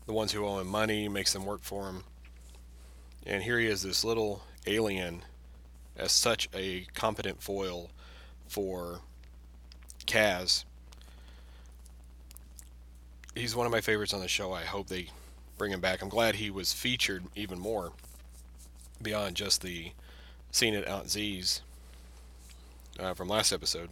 the 0.06 0.12
ones 0.12 0.32
who 0.32 0.44
owe 0.44 0.58
him 0.58 0.66
money, 0.66 1.08
makes 1.08 1.32
them 1.32 1.46
work 1.46 1.62
for 1.62 1.88
him. 1.88 2.04
And 3.24 3.42
here 3.44 3.58
he 3.58 3.66
is, 3.68 3.82
this 3.82 4.04
little 4.04 4.42
alien, 4.66 5.22
as 5.96 6.10
such 6.10 6.48
a 6.52 6.86
competent 6.94 7.40
foil 7.42 7.90
for 8.48 9.00
Kaz. 10.06 10.64
He's 13.34 13.54
one 13.54 13.66
of 13.66 13.72
my 13.72 13.80
favorites 13.80 14.12
on 14.12 14.20
the 14.20 14.28
show. 14.28 14.52
I 14.52 14.64
hope 14.64 14.88
they 14.88 15.08
bring 15.56 15.72
him 15.72 15.80
back. 15.80 16.02
I'm 16.02 16.08
glad 16.08 16.34
he 16.34 16.50
was 16.50 16.72
featured 16.72 17.24
even 17.36 17.58
more 17.58 17.92
beyond 19.00 19.36
just 19.36 19.62
the 19.62 19.92
scene 20.52 20.74
at 20.74 20.86
Aunt 20.86 21.10
Z's 21.10 21.62
uh, 23.00 23.14
from 23.14 23.28
last 23.28 23.52
episode. 23.52 23.88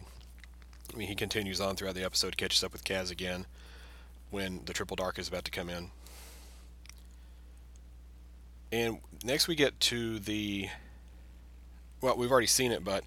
I 0.93 0.97
mean, 0.97 1.09
he 1.09 1.15
continues 1.15 1.59
on 1.59 1.75
throughout 1.75 1.95
the 1.95 2.05
episode, 2.05 2.37
catches 2.37 2.63
up 2.63 2.71
with 2.71 2.83
Kaz 2.85 3.11
again 3.11 3.45
when 4.29 4.61
the 4.65 4.73
triple 4.73 4.95
dark 4.95 5.19
is 5.19 5.27
about 5.27 5.43
to 5.45 5.51
come 5.51 5.69
in. 5.69 5.89
And 8.71 8.99
next 9.23 9.49
we 9.49 9.55
get 9.55 9.77
to 9.81 10.19
the 10.19 10.69
well, 12.01 12.17
we've 12.17 12.31
already 12.31 12.47
seen 12.47 12.71
it, 12.71 12.83
but 12.83 13.03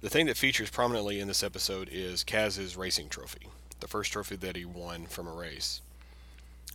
the 0.00 0.08
thing 0.08 0.26
that 0.26 0.36
features 0.36 0.70
prominently 0.70 1.20
in 1.20 1.28
this 1.28 1.42
episode 1.42 1.88
is 1.90 2.24
Kaz's 2.24 2.76
racing 2.76 3.08
trophy, 3.08 3.48
the 3.80 3.88
first 3.88 4.12
trophy 4.12 4.36
that 4.36 4.56
he 4.56 4.64
won 4.64 5.06
from 5.06 5.26
a 5.26 5.32
race. 5.32 5.82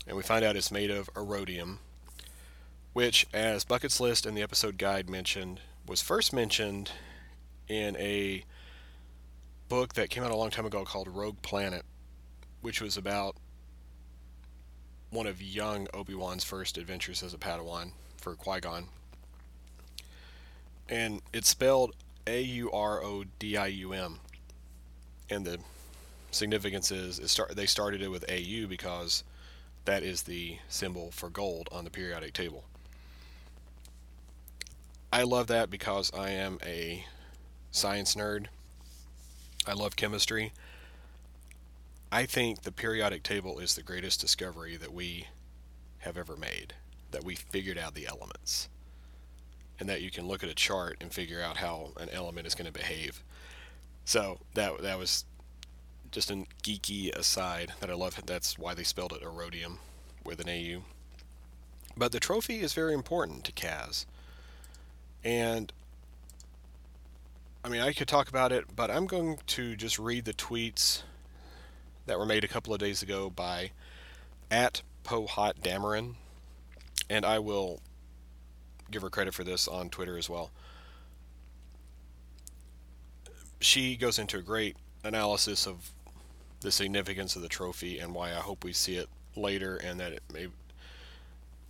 and 0.06 0.18
we 0.18 0.24
find 0.24 0.44
out 0.44 0.56
it's 0.56 0.72
made 0.72 0.92
of 0.92 1.10
aurodium, 1.16 1.80
which, 2.94 3.28
as 3.34 3.64
Bucket's 3.64 4.00
List 4.00 4.26
and 4.26 4.38
the 4.38 4.42
episode 4.42 4.78
guide 4.78 5.10
mentioned, 5.10 5.60
was 5.88 6.02
first 6.02 6.32
mentioned 6.32 6.92
in 7.68 7.98
a 7.98 8.44
book 9.68 9.94
that 9.94 10.10
came 10.10 10.24
out 10.24 10.32
a 10.32 10.36
long 10.36 10.52
time 10.52 10.66
ago 10.66 10.84
called 10.86 11.08
Rogue 11.08 11.42
Planet, 11.42 11.84
which 12.62 12.82
was 12.82 12.96
about 12.96 13.36
one 15.10 15.28
of 15.28 15.42
young 15.42 15.88
Obi 15.94 16.16
Wan's 16.16 16.44
first 16.44 16.78
adventures 16.78 17.24
as 17.24 17.34
a 17.34 17.38
Padawan 17.38 17.92
for 18.18 18.36
Qui 18.36 18.60
Gon. 18.60 18.86
And 20.90 21.22
it's 21.34 21.50
spelled 21.50 21.96
A 22.28 22.42
U 22.42 22.72
R 22.72 23.04
O 23.04 23.24
D 23.40 23.58
I 23.58 23.68
U 23.68 23.94
M. 23.94 24.20
And 25.30 25.46
the 25.46 25.60
significance 26.32 26.92
is 26.92 27.20
it 27.20 27.30
start, 27.30 27.56
they 27.56 27.66
started 27.66 28.02
it 28.02 28.10
with 28.10 28.26
AU 28.30 28.68
because 28.68 29.24
that 29.86 30.04
is 30.04 30.24
the 30.24 30.58
symbol 30.68 31.12
for 31.12 31.30
gold 31.30 31.70
on 31.72 31.84
the 31.84 31.90
periodic 31.90 32.34
table. 32.34 32.66
I 35.14 35.22
love 35.22 35.46
that 35.46 35.70
because 35.70 36.12
I 36.12 36.32
am 36.32 36.58
a 36.66 37.06
science 37.70 38.16
nerd. 38.16 38.48
I 39.68 39.74
love 39.74 39.96
chemistry. 39.96 40.54
I 42.12 42.26
think 42.26 42.64
the 42.64 42.72
periodic 42.72 43.22
table 43.22 43.60
is 43.60 43.76
the 43.76 43.84
greatest 43.84 44.20
discovery 44.20 44.76
that 44.76 44.92
we 44.92 45.28
have 46.00 46.18
ever 46.18 46.36
made, 46.36 46.74
that 47.12 47.24
we 47.24 47.36
figured 47.36 47.78
out 47.78 47.94
the 47.94 48.08
elements, 48.08 48.70
and 49.80 49.88
that 49.88 50.02
you 50.02 50.10
can 50.10 50.28
look 50.28 50.42
at 50.44 50.50
a 50.50 50.56
chart 50.56 50.98
and 51.00 51.14
figure 51.14 51.44
out 51.44 51.58
how 51.58 51.92
an 51.98 52.10
element 52.10 52.48
is 52.48 52.56
going 52.56 52.66
to 52.66 52.74
behave. 52.74 53.24
So 54.06 54.40
that 54.56 54.82
that 54.82 54.98
was 54.98 55.26
just 56.10 56.32
a 56.32 56.46
geeky 56.64 57.16
aside 57.16 57.74
that 57.82 57.92
I 57.92 57.94
love. 57.94 58.20
That's 58.26 58.58
why 58.58 58.74
they 58.74 58.84
spelled 58.84 59.14
it 59.14 59.22
Aurodium 59.22 59.78
with 60.26 60.40
an 60.40 60.50
AU. 60.50 60.82
But 61.96 62.14
the 62.14 62.20
trophy 62.20 62.62
is 62.62 62.74
very 62.74 62.96
important 62.96 63.44
to 63.44 63.52
Kaz. 63.52 64.08
And 65.24 65.72
I 67.64 67.70
mean, 67.70 67.82
I 67.82 67.94
could 67.94 68.08
talk 68.08 68.28
about 68.28 68.52
it, 68.52 68.66
but 68.76 68.92
I'm 68.92 69.08
going 69.08 69.40
to 69.48 69.76
just 69.76 69.98
read 69.98 70.26
the 70.26 70.34
tweets 70.34 71.04
that 72.06 72.20
were 72.20 72.26
made 72.26 72.44
a 72.44 72.48
couple 72.48 72.74
of 72.74 72.80
days 72.80 73.02
ago 73.02 73.30
by 73.30 73.72
at 74.52 74.82
Pohat 75.04 75.62
Dameron, 75.62 76.16
and 77.10 77.26
I 77.26 77.40
will 77.40 77.82
give 78.92 79.02
her 79.02 79.10
credit 79.10 79.34
for 79.34 79.44
this 79.44 79.68
on 79.68 79.90
Twitter 79.90 80.18
as 80.18 80.30
well. 80.30 80.52
She 83.62 83.96
goes 83.96 84.20
into 84.20 84.38
a 84.38 84.42
great 84.42 84.76
analysis 85.04 85.66
of 85.66 85.92
the 86.60 86.72
significance 86.72 87.36
of 87.36 87.42
the 87.42 87.48
trophy 87.48 88.00
and 88.00 88.14
why 88.14 88.32
I 88.32 88.40
hope 88.40 88.64
we 88.64 88.74
see 88.74 88.96
it 88.96 89.08
later, 89.36 89.78
and 89.78 90.00
that 90.00 90.12
it 90.12 90.24
may. 90.34 90.48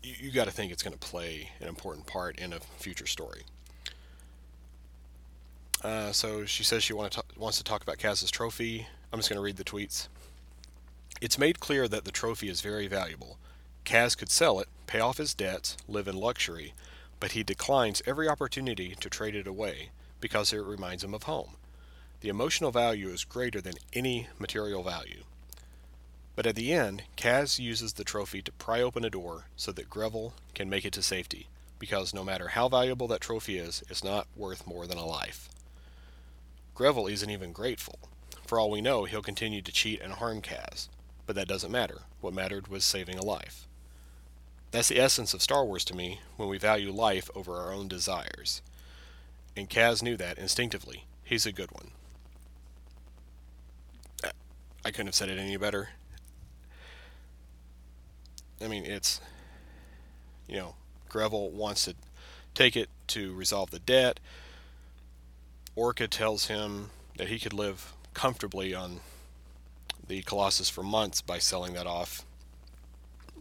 You, 0.03 0.13
you 0.19 0.31
got 0.31 0.45
to 0.45 0.51
think 0.51 0.71
it's 0.71 0.83
going 0.83 0.97
to 0.97 0.99
play 0.99 1.49
an 1.59 1.67
important 1.67 2.05
part 2.05 2.37
in 2.37 2.53
a 2.53 2.59
future 2.59 3.07
story. 3.07 3.43
Uh, 5.83 6.11
so 6.11 6.45
she 6.45 6.63
says 6.63 6.83
she 6.83 6.93
to 6.93 7.23
wants 7.37 7.57
to 7.57 7.63
talk 7.63 7.81
about 7.81 7.97
Kaz's 7.97 8.31
trophy. 8.31 8.87
I'm 9.11 9.19
just 9.19 9.29
going 9.29 9.37
to 9.37 9.43
read 9.43 9.57
the 9.57 9.63
tweets. 9.63 10.07
It's 11.21 11.37
made 11.37 11.59
clear 11.59 11.87
that 11.87 12.05
the 12.05 12.11
trophy 12.11 12.49
is 12.49 12.61
very 12.61 12.87
valuable. 12.87 13.37
Kaz 13.85 14.17
could 14.17 14.29
sell 14.29 14.59
it, 14.59 14.67
pay 14.87 14.99
off 14.99 15.17
his 15.17 15.33
debts, 15.33 15.75
live 15.87 16.07
in 16.07 16.15
luxury, 16.15 16.73
but 17.19 17.31
he 17.33 17.43
declines 17.43 18.01
every 18.05 18.27
opportunity 18.27 18.95
to 18.99 19.09
trade 19.09 19.35
it 19.35 19.47
away 19.47 19.89
because 20.21 20.53
it 20.53 20.59
reminds 20.63 21.03
him 21.03 21.13
of 21.13 21.23
home. 21.23 21.55
The 22.21 22.29
emotional 22.29 22.71
value 22.71 23.09
is 23.09 23.25
greater 23.25 23.59
than 23.59 23.75
any 23.91 24.27
material 24.39 24.83
value. 24.83 25.23
But 26.35 26.47
at 26.47 26.55
the 26.55 26.73
end, 26.73 27.03
Kaz 27.15 27.59
uses 27.59 27.93
the 27.93 28.03
trophy 28.03 28.41
to 28.41 28.51
pry 28.53 28.81
open 28.81 29.05
a 29.05 29.09
door 29.09 29.45
so 29.55 29.71
that 29.71 29.89
Greville 29.89 30.33
can 30.55 30.69
make 30.69 30.83
it 30.83 30.93
to 30.93 31.03
safety, 31.03 31.47
because 31.77 32.13
no 32.13 32.23
matter 32.23 32.49
how 32.49 32.69
valuable 32.69 33.07
that 33.09 33.21
trophy 33.21 33.57
is, 33.57 33.83
it's 33.89 34.03
not 34.03 34.27
worth 34.35 34.65
more 34.65 34.87
than 34.87 34.97
a 34.97 35.05
life. 35.05 35.49
Greville 36.73 37.07
isn't 37.07 37.29
even 37.29 37.51
grateful. 37.51 37.99
For 38.47 38.59
all 38.59 38.71
we 38.71 38.81
know, 38.81 39.05
he'll 39.05 39.21
continue 39.21 39.61
to 39.61 39.71
cheat 39.71 40.01
and 40.01 40.13
harm 40.13 40.41
Kaz, 40.41 40.87
but 41.27 41.35
that 41.35 41.47
doesn't 41.47 41.71
matter. 41.71 42.01
What 42.19 42.33
mattered 42.33 42.67
was 42.67 42.83
saving 42.83 43.19
a 43.19 43.23
life. 43.23 43.67
That's 44.71 44.89
the 44.89 44.99
essence 44.99 45.35
of 45.35 45.41
Star 45.43 45.63
Wars 45.63 45.85
to 45.85 45.95
me 45.95 46.19
when 46.35 46.49
we 46.49 46.57
value 46.57 46.91
life 46.91 47.29
over 47.35 47.57
our 47.57 47.71
own 47.71 47.87
desires. 47.87 48.63
And 49.55 49.69
Kaz 49.69 50.01
knew 50.01 50.17
that 50.17 50.39
instinctively. 50.39 51.05
He's 51.23 51.45
a 51.45 51.51
good 51.51 51.71
one. 51.71 51.91
I 54.83 54.89
couldn't 54.89 55.07
have 55.07 55.15
said 55.15 55.29
it 55.29 55.37
any 55.37 55.55
better. 55.57 55.89
I 58.61 58.67
mean, 58.67 58.85
it's, 58.85 59.19
you 60.47 60.57
know, 60.57 60.75
Greville 61.09 61.49
wants 61.49 61.85
to 61.85 61.95
take 62.53 62.75
it 62.75 62.89
to 63.07 63.33
resolve 63.33 63.71
the 63.71 63.79
debt. 63.79 64.19
Orca 65.75 66.07
tells 66.07 66.47
him 66.47 66.91
that 67.17 67.27
he 67.27 67.39
could 67.39 67.53
live 67.53 67.93
comfortably 68.13 68.73
on 68.73 68.99
the 70.07 70.21
Colossus 70.21 70.69
for 70.69 70.83
months 70.83 71.21
by 71.21 71.39
selling 71.39 71.73
that 71.73 71.87
off, 71.87 72.25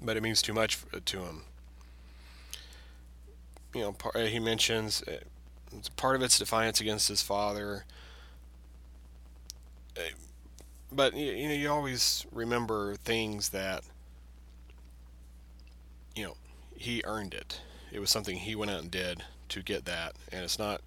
but 0.01 0.16
it 0.16 0.22
means 0.22 0.40
too 0.40 0.55
much 0.55 0.79
to 1.05 1.18
him. 1.18 1.42
You 3.75 3.94
know, 4.14 4.20
he 4.27 4.38
mentions 4.38 5.03
uh, 5.03 5.18
part 5.96 6.16
of 6.16 6.22
it's 6.22 6.38
defiance 6.38 6.81
against 6.81 7.09
his 7.09 7.22
father 7.22 7.85
but 10.94 11.16
you 11.16 11.48
know 11.48 11.55
you 11.55 11.70
always 11.70 12.27
remember 12.33 12.94
things 12.96 13.51
that 13.51 13.83
you 16.14 16.25
know 16.25 16.37
he 16.77 17.03
earned 17.05 17.35
it. 17.35 17.61
It 17.90 18.01
was 18.01 18.11
something 18.11 18.37
he 18.37 18.55
went 18.55 18.70
out 18.70 18.81
and 18.81 18.90
did 18.90 19.25
to 19.51 19.62
get 19.62 19.85
that 19.85 20.14
and 20.31 20.42
it's 20.44 20.59
not 20.59 20.81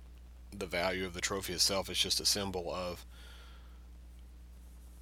the 0.51 0.65
value 0.65 1.05
of 1.05 1.13
the 1.13 1.21
trophy 1.21 1.53
itself 1.53 1.87
it's 1.87 1.99
just 1.99 2.19
a 2.19 2.25
symbol 2.25 2.73
of 2.73 3.05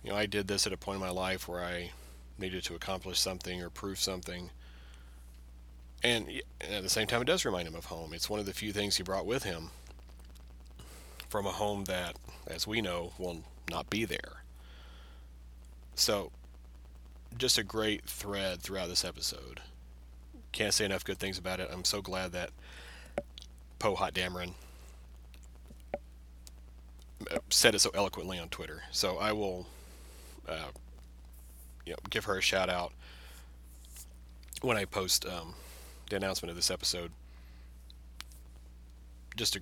you 0.04 0.10
know 0.10 0.18
i 0.18 0.26
did 0.26 0.50
this 0.50 0.68
at 0.68 0.74
a 0.74 0.78
point 0.78 0.96
in 0.96 1.02
my 1.02 1.10
life 1.10 1.48
where 1.48 1.64
i 1.64 1.92
needed 2.38 2.64
to 2.66 2.76
accomplish 2.76 3.20
something 3.20 3.62
or 3.62 3.70
prove 3.70 4.00
something. 4.00 4.50
And 6.04 6.42
at 6.60 6.84
the 6.84 6.90
same 6.90 7.08
time 7.08 7.22
it 7.22 7.26
does 7.26 7.46
remind 7.46 7.68
him 7.68 7.76
of 7.76 7.86
home. 7.86 8.14
It's 8.14 8.30
one 8.30 8.40
of 8.40 8.46
the 8.46 8.54
few 8.54 8.74
things 8.74 8.98
he 8.98 9.04
brought 9.04 9.26
with 9.26 9.44
him 9.44 9.70
from 11.30 11.46
a 11.46 11.52
home 11.52 11.86
that 11.86 12.18
as 12.48 12.68
we 12.68 12.82
know 12.82 13.14
will 13.18 13.44
not 13.70 13.90
be 13.90 14.06
there. 14.06 14.44
So, 15.96 16.32
just 17.38 17.58
a 17.58 17.64
great 17.64 18.06
thread 18.06 18.62
throughout 18.62 18.90
this 18.90 19.06
episode. 19.06 19.62
Can't 20.54 20.74
say 20.74 20.86
enough 20.86 21.04
good 21.04 21.18
things 21.18 21.38
about 21.38 21.60
it. 21.60 21.70
I'm 21.72 21.84
so 21.84 22.02
glad 22.02 22.32
that 22.32 22.52
Poe 23.80 23.96
Hot 23.96 24.14
Dameron 24.14 24.54
uh, 27.30 27.40
said 27.50 27.76
it 27.76 27.80
so 27.80 27.92
eloquently 27.94 28.40
on 28.40 28.48
Twitter. 28.48 28.84
So 28.92 29.18
I 29.18 29.34
will, 29.34 29.68
uh, 30.48 30.70
you 31.86 31.92
know, 31.92 32.00
give 32.10 32.24
her 32.26 32.38
a 32.38 32.42
shout 32.42 32.70
out 32.70 32.94
when 34.62 34.78
I 34.78 34.86
post 34.86 35.26
um, 35.26 35.56
the 36.10 36.16
announcement 36.16 36.50
of 36.50 36.56
this 36.56 36.72
episode. 36.72 37.12
Just 39.36 39.54
to, 39.54 39.62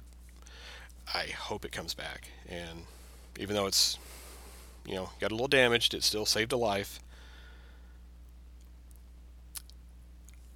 I 1.11 1.27
hope 1.27 1.65
it 1.65 1.71
comes 1.71 1.95
back, 1.95 2.27
and 2.47 2.83
even 3.39 3.55
though 3.55 3.65
it's 3.65 3.97
you 4.85 4.95
know, 4.95 5.09
got 5.19 5.31
a 5.31 5.35
little 5.35 5.47
damaged. 5.47 5.93
It 5.93 6.03
still 6.03 6.25
saved 6.25 6.51
a 6.51 6.57
life. 6.57 6.99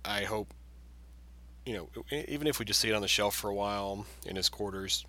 I 0.05 0.23
hope, 0.23 0.53
you 1.65 1.73
know, 1.73 1.89
even 2.11 2.47
if 2.47 2.59
we 2.59 2.65
just 2.65 2.79
see 2.79 2.89
it 2.89 2.93
on 2.93 3.01
the 3.01 3.07
shelf 3.07 3.35
for 3.35 3.49
a 3.49 3.55
while 3.55 4.05
in 4.25 4.35
his 4.35 4.49
quarters, 4.49 5.05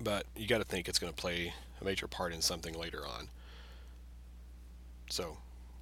but 0.00 0.26
you 0.36 0.46
got 0.46 0.58
to 0.58 0.64
think 0.64 0.88
it's 0.88 0.98
going 0.98 1.12
to 1.12 1.20
play 1.20 1.52
a 1.80 1.84
major 1.84 2.06
part 2.06 2.32
in 2.32 2.40
something 2.40 2.74
later 2.74 3.06
on. 3.06 3.28
So, 5.10 5.36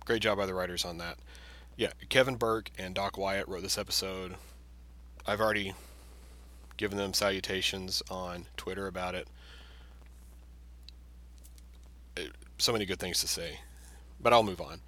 great 0.04 0.22
job 0.22 0.38
by 0.38 0.46
the 0.46 0.54
writers 0.54 0.84
on 0.84 0.98
that. 0.98 1.18
Yeah, 1.76 1.92
Kevin 2.08 2.36
Burke 2.36 2.70
and 2.78 2.94
Doc 2.94 3.16
Wyatt 3.16 3.46
wrote 3.48 3.62
this 3.62 3.78
episode. 3.78 4.34
I've 5.26 5.40
already 5.40 5.74
given 6.76 6.98
them 6.98 7.14
salutations 7.14 8.02
on 8.10 8.46
Twitter 8.56 8.86
about 8.86 9.14
it 9.14 9.28
uh, 12.16 12.22
so 12.58 12.72
many 12.72 12.86
good 12.86 12.98
things 12.98 13.20
to 13.20 13.28
say. 13.28 13.60
But 14.20 14.32
I'll 14.32 14.42
move 14.42 14.60
on. 14.60 14.80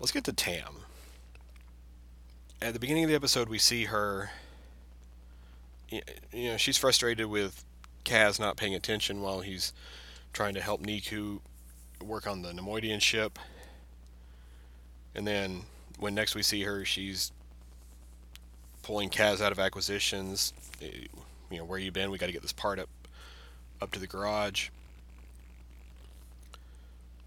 Let's 0.00 0.12
get 0.12 0.24
to 0.24 0.32
Tam. 0.32 0.83
At 2.62 2.72
the 2.72 2.78
beginning 2.78 3.04
of 3.04 3.10
the 3.10 3.16
episode, 3.16 3.48
we 3.48 3.58
see 3.58 3.84
her. 3.84 4.30
You 5.90 6.02
know, 6.32 6.56
she's 6.56 6.78
frustrated 6.78 7.26
with 7.26 7.64
Kaz 8.04 8.40
not 8.40 8.56
paying 8.56 8.74
attention 8.74 9.20
while 9.20 9.40
he's 9.40 9.72
trying 10.32 10.54
to 10.54 10.60
help 10.60 10.82
Neeku 10.82 11.40
work 12.02 12.26
on 12.26 12.42
the 12.42 12.52
Neimoidian 12.52 13.00
ship. 13.00 13.38
And 15.14 15.26
then 15.26 15.62
when 15.98 16.14
next 16.14 16.34
we 16.34 16.42
see 16.42 16.62
her, 16.62 16.84
she's 16.84 17.32
pulling 18.82 19.10
Kaz 19.10 19.40
out 19.40 19.52
of 19.52 19.58
acquisitions. 19.58 20.52
Eh, 20.82 21.06
you 21.50 21.58
know, 21.58 21.64
where 21.64 21.78
you 21.78 21.92
been? 21.92 22.10
We 22.10 22.18
got 22.18 22.26
to 22.26 22.32
get 22.32 22.42
this 22.42 22.52
part 22.52 22.78
up 22.78 22.88
up 23.80 23.90
to 23.92 24.00
the 24.00 24.06
garage. 24.06 24.70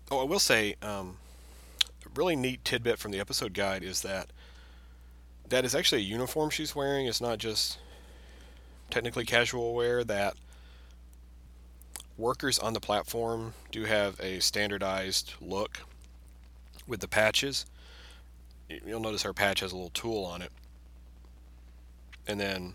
Oh, 0.10 0.20
I 0.20 0.24
will 0.24 0.40
say, 0.40 0.76
um, 0.82 1.18
really 2.16 2.36
neat 2.36 2.64
tidbit 2.64 2.98
from 2.98 3.12
the 3.12 3.20
episode 3.20 3.54
guide 3.54 3.84
is 3.84 4.02
that 4.02 4.28
that 5.50 5.66
is 5.66 5.76
actually 5.76 6.02
a 6.02 6.06
uniform 6.06 6.50
she's 6.50 6.76
wearing. 6.76 7.06
It's 7.06 7.22
not 7.22 7.38
just 7.38 7.80
technically 8.90 9.26
casual 9.26 9.74
wear. 9.74 10.04
That 10.04 10.36
workers 12.18 12.60
on 12.60 12.74
the 12.74 12.80
platform 12.80 13.54
do 13.72 13.86
have 13.86 14.20
a 14.20 14.40
standardized 14.40 15.34
look 15.40 15.80
with 16.88 17.00
the 17.00 17.08
patches. 17.08 17.66
You'll 18.70 19.00
notice 19.00 19.24
her 19.24 19.34
patch 19.34 19.62
has 19.62 19.72
a 19.72 19.76
little 19.76 19.92
tool 19.92 20.26
on 20.26 20.42
it. 20.42 20.52
And 22.28 22.40
then 22.40 22.74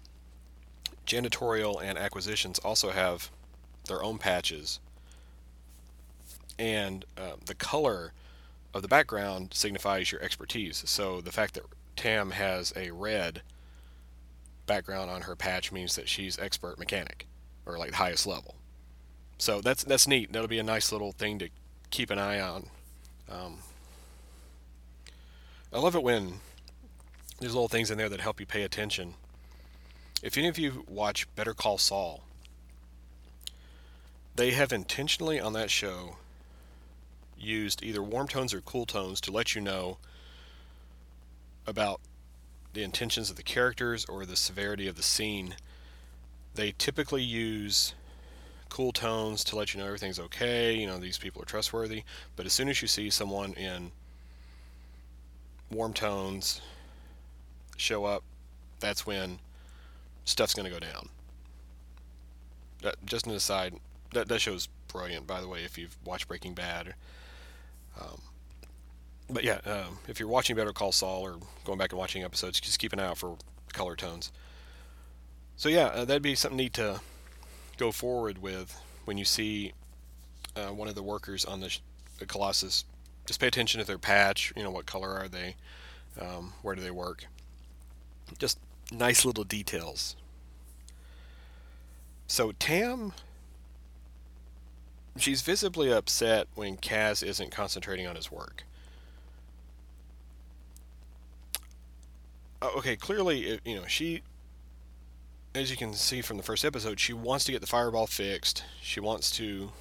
janitorial 1.07 1.83
and 1.83 1.99
acquisitions 1.99 2.59
also 2.61 2.91
have 2.91 3.31
their 3.87 4.03
own 4.03 4.19
patches. 4.19 4.81
And 6.59 7.05
uh, 7.19 7.33
the 7.45 7.55
color 7.55 8.13
of 8.73 8.81
the 8.81 8.89
background 8.89 9.53
signifies 9.53 10.13
your 10.13 10.23
expertise. 10.23 10.83
So 10.87 11.21
the 11.21 11.33
fact 11.33 11.55
that 11.55 11.65
Tam 11.97 12.31
has 12.33 12.73
a 12.77 12.91
red 12.91 13.43
background 14.67 15.11
on 15.11 15.23
her 15.23 15.37
patch 15.37 15.73
means 15.73 15.97
that 15.97 16.09
she's 16.09 16.39
expert 16.39 16.79
mechanic 16.79 17.27
or 17.67 17.79
like 17.79 17.93
highest 17.93 18.27
level. 18.27 18.55
So 19.39 19.61
that's 19.61 19.85
that's 19.85 20.07
neat. 20.07 20.33
That'll 20.33 20.49
be 20.49 20.59
a 20.59 20.65
nice 20.65 20.93
little 20.93 21.13
thing 21.13 21.39
to 21.41 21.49
keep 21.91 22.11
an 22.11 22.19
eye 22.19 22.41
on. 22.41 22.67
Um, 23.31 23.59
I 25.73 25.79
love 25.79 25.95
it 25.95 26.03
when 26.03 26.35
there's 27.41 27.55
little 27.55 27.69
things 27.69 27.91
in 27.91 27.99
there 27.99 28.09
that 28.09 28.21
help 28.21 28.41
you 28.41 28.47
pay 28.47 28.63
attention. 28.63 29.15
If 30.23 30.39
any 30.39 30.47
of 30.47 30.59
you 30.59 30.85
watch 30.89 31.27
Better 31.35 31.55
Call 31.55 31.79
Saul, 31.79 32.23
they 34.37 34.53
have 34.53 34.73
intentionally 34.73 35.41
on 35.41 35.53
that 35.55 35.71
show 35.71 36.17
used 37.37 37.83
either 37.83 38.03
warm 38.03 38.29
tones 38.29 38.55
or 38.55 38.61
cool 38.61 38.87
tones 38.87 39.21
to 39.23 39.33
let 39.33 39.55
you 39.55 39.61
know 39.61 39.99
about 41.67 42.01
the 42.73 42.83
intentions 42.83 43.31
of 43.31 43.37
the 43.37 43.43
characters 43.43 44.05
or 44.07 44.25
the 44.25 44.37
severity 44.37 44.87
of 44.89 44.97
the 44.97 45.03
scene. 45.03 45.55
They 46.55 46.75
typically 46.77 47.23
use 47.23 47.95
cool 48.69 48.93
tones 48.93 49.45
to 49.45 49.57
let 49.57 49.75
you 49.75 49.81
know 49.81 49.87
everything's 49.87 50.19
okay, 50.19 50.75
you 50.75 50.87
know, 50.87 50.99
these 50.99 51.19
people 51.19 51.43
are 51.43 51.47
trustworthy. 51.47 52.05
But 52.37 52.47
as 52.47 52.53
soon 52.53 52.69
as 52.69 52.81
you 52.81 52.89
see 52.89 53.11
someone 53.11 53.53
in 53.53 53.93
warm 55.71 55.93
tones 55.93 56.61
show 57.77 58.05
up, 58.05 58.23
that's 58.81 59.07
when 59.07 59.39
stuff's 60.25 60.55
going 60.55 60.65
to 60.65 60.73
go 60.73 60.81
down. 60.81 61.09
That, 62.83 62.97
just 63.05 63.27
an 63.27 63.33
aside, 63.35 63.75
that, 64.15 64.29
that 64.29 64.41
show's 64.41 64.69
brilliant, 64.89 65.27
by 65.27 65.41
the 65.41 65.49
way, 65.49 65.65
if 65.65 65.77
you've 65.77 65.97
watched 66.05 66.29
Breaking 66.29 66.55
Bad. 66.55 66.95
Um, 68.01 68.21
but 69.31 69.45
yeah, 69.45 69.61
um, 69.65 69.99
if 70.09 70.19
you're 70.19 70.29
watching 70.29 70.57
Better 70.57 70.73
Call 70.73 70.93
Saul 70.93 71.23
or 71.23 71.37
going 71.65 71.79
back 71.79 71.93
and 71.93 71.99
watching 71.99 72.23
episodes, 72.23 72.61
just 72.61 72.79
keep 72.79 72.93
an 72.93 73.01
eye 73.01 73.07
out 73.07 73.19
for 73.19 73.37
color 73.73 73.97
tones. 73.97 74.33
So 75.57 75.69
yeah, 75.69 75.87
uh, 75.87 76.05
that'd 76.05 76.23
be 76.23 76.35
something 76.35 76.57
neat 76.57 76.75
to 76.75 77.01
go 77.77 77.93
forward 77.93 78.39
with 78.39 78.79
when 79.05 79.19
you 79.19 79.25
see 79.25 79.73
uh, 80.57 80.69
one 80.69 80.89
of 80.89 80.95
the 80.95 81.03
workers 81.03 81.45
on 81.45 81.61
the, 81.61 81.77
the, 82.19 82.27
Colossus. 82.27 82.85
Just 83.27 83.41
pay 83.41 83.47
attention 83.47 83.81
to 83.81 83.87
their 83.87 83.99
patch. 83.99 84.53
You 84.57 84.63
know, 84.63 84.71
what 84.71 84.87
color 84.87 85.11
are 85.11 85.29
they? 85.29 85.57
Um, 86.21 86.53
where 86.63 86.75
do 86.75 86.83
they 86.83 86.91
work? 86.91 87.25
Just 88.39 88.59
nice 88.91 89.25
little 89.25 89.45
details. 89.45 90.17
So 92.27 92.53
Tam 92.53 93.13
she's 95.17 95.43
visibly 95.43 95.93
upset 95.93 96.49
when 96.55 96.77
Kaz 96.77 97.23
isn't 97.23 97.51
concentrating 97.51 98.07
on 98.07 98.17
his 98.17 98.31
work. 98.31 98.65
Uh, 102.63 102.71
okay, 102.77 102.95
clearly, 102.95 103.59
you 103.65 103.75
know, 103.75 103.87
she, 103.89 104.23
as 105.53 105.69
you 105.69 105.77
can 105.77 105.93
see 105.93 106.23
from 106.23 106.37
the 106.37 106.45
first 106.45 106.65
episode, 106.65 107.01
she 107.01 107.13
wants 107.13 107.45
to 107.45 107.51
get 107.51 107.61
the 107.61 107.67
fireball 107.67 108.07
fixed. 108.07 108.63
She 108.81 109.01
wants 109.01 109.33
to, 109.33 109.73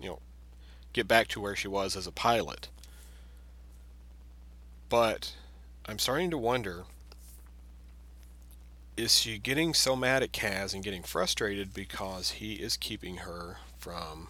you 0.00 0.08
know, 0.08 0.20
get 0.94 1.06
back 1.06 1.28
to 1.28 1.40
where 1.40 1.54
she 1.54 1.68
was 1.68 1.94
as 1.94 2.06
a 2.06 2.12
pilot. 2.12 2.68
But 4.88 5.34
I'm 5.84 5.98
starting 5.98 6.30
to 6.30 6.38
wonder 6.38 6.84
is 8.96 9.14
she 9.16 9.38
getting 9.38 9.74
so 9.74 9.94
mad 9.94 10.24
at 10.24 10.32
Kaz 10.32 10.74
and 10.74 10.82
getting 10.82 11.04
frustrated 11.04 11.72
because 11.72 12.32
he 12.32 12.54
is 12.54 12.76
keeping 12.76 13.18
her 13.18 13.58
from 13.78 14.26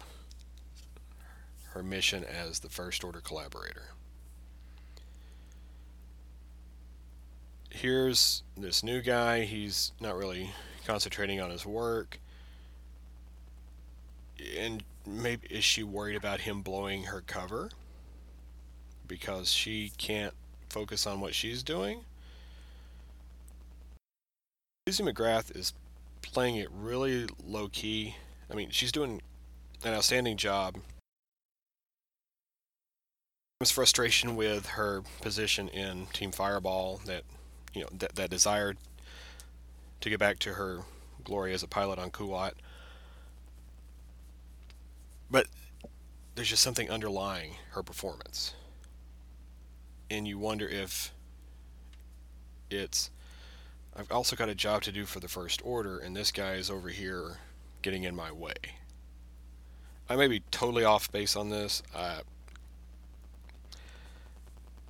her 1.71 1.81
mission 1.81 2.23
as 2.23 2.59
the 2.59 2.69
First 2.69 3.03
Order 3.03 3.19
collaborator? 3.19 3.93
Here's 7.69 8.43
this 8.57 8.83
new 8.83 9.01
guy. 9.01 9.41
He's 9.45 9.91
not 9.99 10.17
really 10.17 10.51
concentrating 10.85 11.39
on 11.39 11.51
his 11.51 11.65
work. 11.65 12.19
And 14.57 14.83
maybe 15.05 15.47
is 15.49 15.63
she 15.63 15.83
worried 15.83 16.15
about 16.15 16.41
him 16.41 16.61
blowing 16.61 17.03
her 17.03 17.21
cover 17.21 17.69
because 19.07 19.51
she 19.51 19.91
can't 19.97 20.33
focus 20.69 21.05
on 21.05 21.19
what 21.19 21.35
she's 21.35 21.63
doing? 21.63 22.01
Suzie 24.87 25.13
McGrath 25.13 25.55
is 25.55 25.73
playing 26.21 26.55
it 26.55 26.69
really 26.71 27.27
low 27.45 27.67
key. 27.67 28.15
I 28.51 28.55
mean, 28.55 28.69
she's 28.71 28.91
doing 28.91 29.21
an 29.83 29.93
outstanding 29.93 30.37
job. 30.37 30.77
There's 33.59 33.71
frustration 33.71 34.35
with 34.35 34.67
her 34.67 35.03
position 35.21 35.67
in 35.69 36.07
Team 36.13 36.31
Fireball 36.31 37.01
that 37.05 37.23
you 37.73 37.81
know 37.81 37.89
that 37.97 38.15
that 38.15 38.29
desire 38.29 38.75
to 40.01 40.09
get 40.09 40.19
back 40.19 40.39
to 40.39 40.53
her 40.53 40.79
glory 41.23 41.53
as 41.53 41.63
a 41.63 41.67
pilot 41.67 41.99
on 41.99 42.11
Kuat. 42.11 42.53
But 45.29 45.47
there's 46.35 46.49
just 46.49 46.63
something 46.63 46.89
underlying 46.89 47.55
her 47.71 47.83
performance. 47.83 48.53
And 50.09 50.27
you 50.27 50.39
wonder 50.39 50.67
if 50.67 51.13
it's 52.71 53.11
I've 53.95 54.11
also 54.11 54.35
got 54.35 54.49
a 54.49 54.55
job 54.55 54.83
to 54.83 54.91
do 54.91 55.05
for 55.05 55.19
the 55.19 55.27
First 55.27 55.61
Order, 55.63 55.99
and 55.99 56.15
this 56.15 56.31
guy 56.31 56.53
is 56.53 56.69
over 56.69 56.89
here 56.89 57.37
getting 57.81 58.03
in 58.03 58.15
my 58.15 58.31
way. 58.31 58.53
I 60.09 60.15
may 60.15 60.27
be 60.27 60.41
totally 60.51 60.83
off 60.83 61.11
base 61.11 61.35
on 61.35 61.49
this. 61.49 61.83
Uh, 61.93 62.21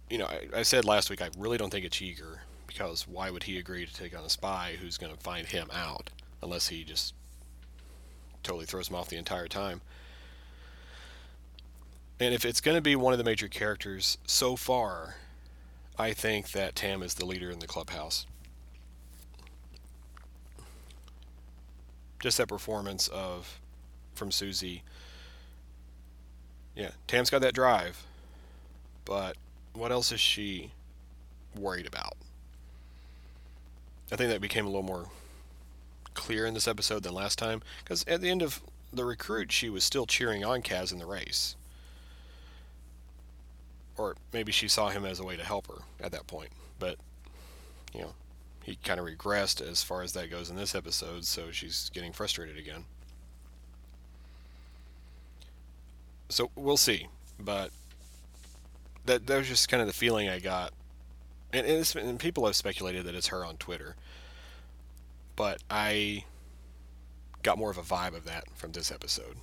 you 0.10 0.18
know, 0.18 0.26
I, 0.26 0.60
I, 0.60 0.64
said 0.64 0.86
last 0.86 1.10
week 1.10 1.22
I 1.22 1.30
really 1.38 1.58
don't 1.58 1.70
think 1.70 1.86
it's 1.86 1.98
Yeager 1.98 2.40
because 2.70 3.08
why 3.08 3.30
would 3.30 3.44
he 3.44 3.58
agree 3.58 3.86
to 3.86 3.94
take 3.94 4.18
on 4.18 4.24
a 4.24 4.30
spy 4.30 4.78
who's 4.80 4.98
going 4.98 5.14
to 5.14 5.20
find 5.20 5.48
him 5.48 5.70
out 5.74 6.10
unless 6.42 6.70
he 6.70 6.84
just 6.84 7.14
totally 8.44 8.66
throws 8.66 8.90
him 8.90 8.96
off 8.96 9.10
the 9.10 9.18
entire 9.18 9.48
time? 9.48 9.82
And 12.20 12.34
if 12.34 12.46
it's 12.46 12.62
going 12.62 12.76
to 12.76 12.82
be 12.82 12.96
one 12.96 13.14
of 13.14 13.18
the 13.18 13.24
major 13.26 13.48
characters 13.48 14.18
so 14.26 14.56
far, 14.56 15.16
I 15.98 16.14
think 16.14 16.52
that 16.52 16.76
Tam 16.76 17.04
is 17.04 17.16
the 17.16 17.26
leader 17.26 17.50
in 17.50 17.60
the 17.60 17.68
clubhouse. 17.68 18.26
just 22.20 22.38
that 22.38 22.48
performance 22.48 23.08
of 23.08 23.60
from 24.14 24.30
Suzie. 24.30 24.82
Yeah, 26.76 26.92
Tam's 27.08 27.30
got 27.30 27.42
that 27.42 27.54
drive, 27.54 28.06
but 29.06 29.38
what 29.74 29.92
else 29.92 30.12
is 30.12 30.20
she 30.20 30.72
worried 31.56 31.88
about? 31.88 32.16
I 34.12 34.16
think 34.16 34.32
that 34.32 34.42
became 34.42 34.66
a 34.66 34.70
little 34.70 34.84
more 34.84 35.10
clear 36.14 36.46
in 36.46 36.54
this 36.54 36.68
episode 36.68 37.04
than 37.04 37.14
last 37.14 37.38
time 37.38 37.62
because 37.84 38.04
at 38.08 38.22
the 38.22 38.30
end 38.30 38.42
of 38.42 38.62
the 38.92 39.06
recruit, 39.06 39.52
she 39.52 39.70
was 39.70 39.84
still 39.84 40.06
cheering 40.06 40.44
on 40.44 40.62
Kaz 40.62 40.92
in 40.92 40.98
the 40.98 41.06
race. 41.06 41.56
Or 43.98 44.16
maybe 44.34 44.52
she 44.52 44.68
saw 44.68 44.90
him 44.90 45.06
as 45.06 45.20
a 45.20 45.24
way 45.24 45.36
to 45.38 45.44
help 45.44 45.68
her 45.68 45.84
at 46.00 46.12
that 46.12 46.26
point. 46.26 46.50
But, 46.80 46.98
you 47.94 48.02
know, 48.02 48.14
he 48.64 48.78
kind 48.84 49.00
of 49.00 49.06
regressed 49.06 49.62
as 49.62 49.84
far 49.84 50.02
as 50.02 50.14
that 50.14 50.32
goes 50.32 50.50
in 50.50 50.56
this 50.56 50.76
episode, 50.76 51.26
so 51.26 51.52
she's 51.52 51.90
getting 51.94 52.14
frustrated 52.14 52.58
again. 52.58 52.86
So 56.30 56.52
we'll 56.56 56.78
see, 56.78 57.08
but 57.40 57.72
that 59.06 59.26
that 59.26 59.38
was 59.38 59.48
just 59.48 59.68
kind 59.68 59.82
of 59.82 59.88
the 59.88 59.94
feeling 59.94 60.30
I 60.30 60.40
got, 60.40 60.72
and, 61.54 61.66
and, 61.66 61.96
and 61.96 62.20
people 62.20 62.46
have 62.46 62.56
speculated 62.56 63.06
that 63.06 63.16
it's 63.16 63.28
her 63.28 63.46
on 63.46 63.58
Twitter, 63.58 63.96
but 65.36 65.62
I 65.70 66.26
got 67.44 67.58
more 67.58 67.72
of 67.72 67.78
a 67.78 67.82
vibe 67.82 68.16
of 68.16 68.26
that 68.26 68.46
from 68.56 68.72
this 68.72 68.92
episode. 68.92 69.36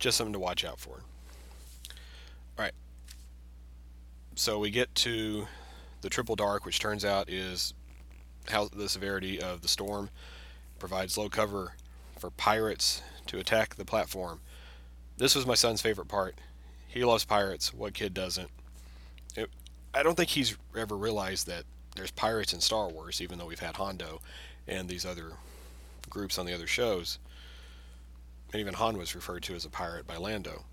Just 0.00 0.16
something 0.16 0.32
to 0.32 0.38
watch 0.38 0.64
out 0.64 0.80
for. 0.80 1.02
All 2.58 2.64
right. 2.64 2.72
So 4.34 4.58
we 4.58 4.70
get 4.70 4.94
to 4.96 5.46
the 6.00 6.10
triple 6.10 6.34
dark, 6.34 6.64
which 6.66 6.80
turns 6.80 7.04
out 7.04 7.30
is 7.30 7.72
how 8.48 8.68
the 8.68 8.88
severity 8.88 9.40
of 9.40 9.62
the 9.62 9.68
storm 9.68 10.10
provides 10.78 11.16
low 11.16 11.28
cover 11.28 11.74
for 12.18 12.30
pirates 12.30 13.02
to 13.26 13.38
attack 13.38 13.76
the 13.76 13.84
platform. 13.84 14.40
this 15.16 15.36
was 15.36 15.46
my 15.46 15.54
son's 15.54 15.80
favorite 15.80 16.08
part. 16.08 16.34
He 16.92 17.06
loves 17.06 17.24
pirates. 17.24 17.72
What 17.72 17.94
kid 17.94 18.12
doesn't? 18.12 18.50
It, 19.34 19.48
I 19.94 20.02
don't 20.02 20.14
think 20.14 20.28
he's 20.28 20.58
ever 20.76 20.94
realized 20.94 21.46
that 21.46 21.64
there's 21.96 22.10
pirates 22.10 22.52
in 22.52 22.60
Star 22.60 22.88
Wars, 22.88 23.22
even 23.22 23.38
though 23.38 23.46
we've 23.46 23.58
had 23.58 23.76
Hondo 23.76 24.20
and 24.68 24.90
these 24.90 25.06
other 25.06 25.32
groups 26.10 26.36
on 26.36 26.44
the 26.44 26.52
other 26.52 26.66
shows. 26.66 27.18
And 28.52 28.60
even 28.60 28.74
Han 28.74 28.98
was 28.98 29.14
referred 29.14 29.42
to 29.44 29.54
as 29.54 29.64
a 29.64 29.70
pirate 29.70 30.06
by 30.06 30.18
Lando. 30.18 30.64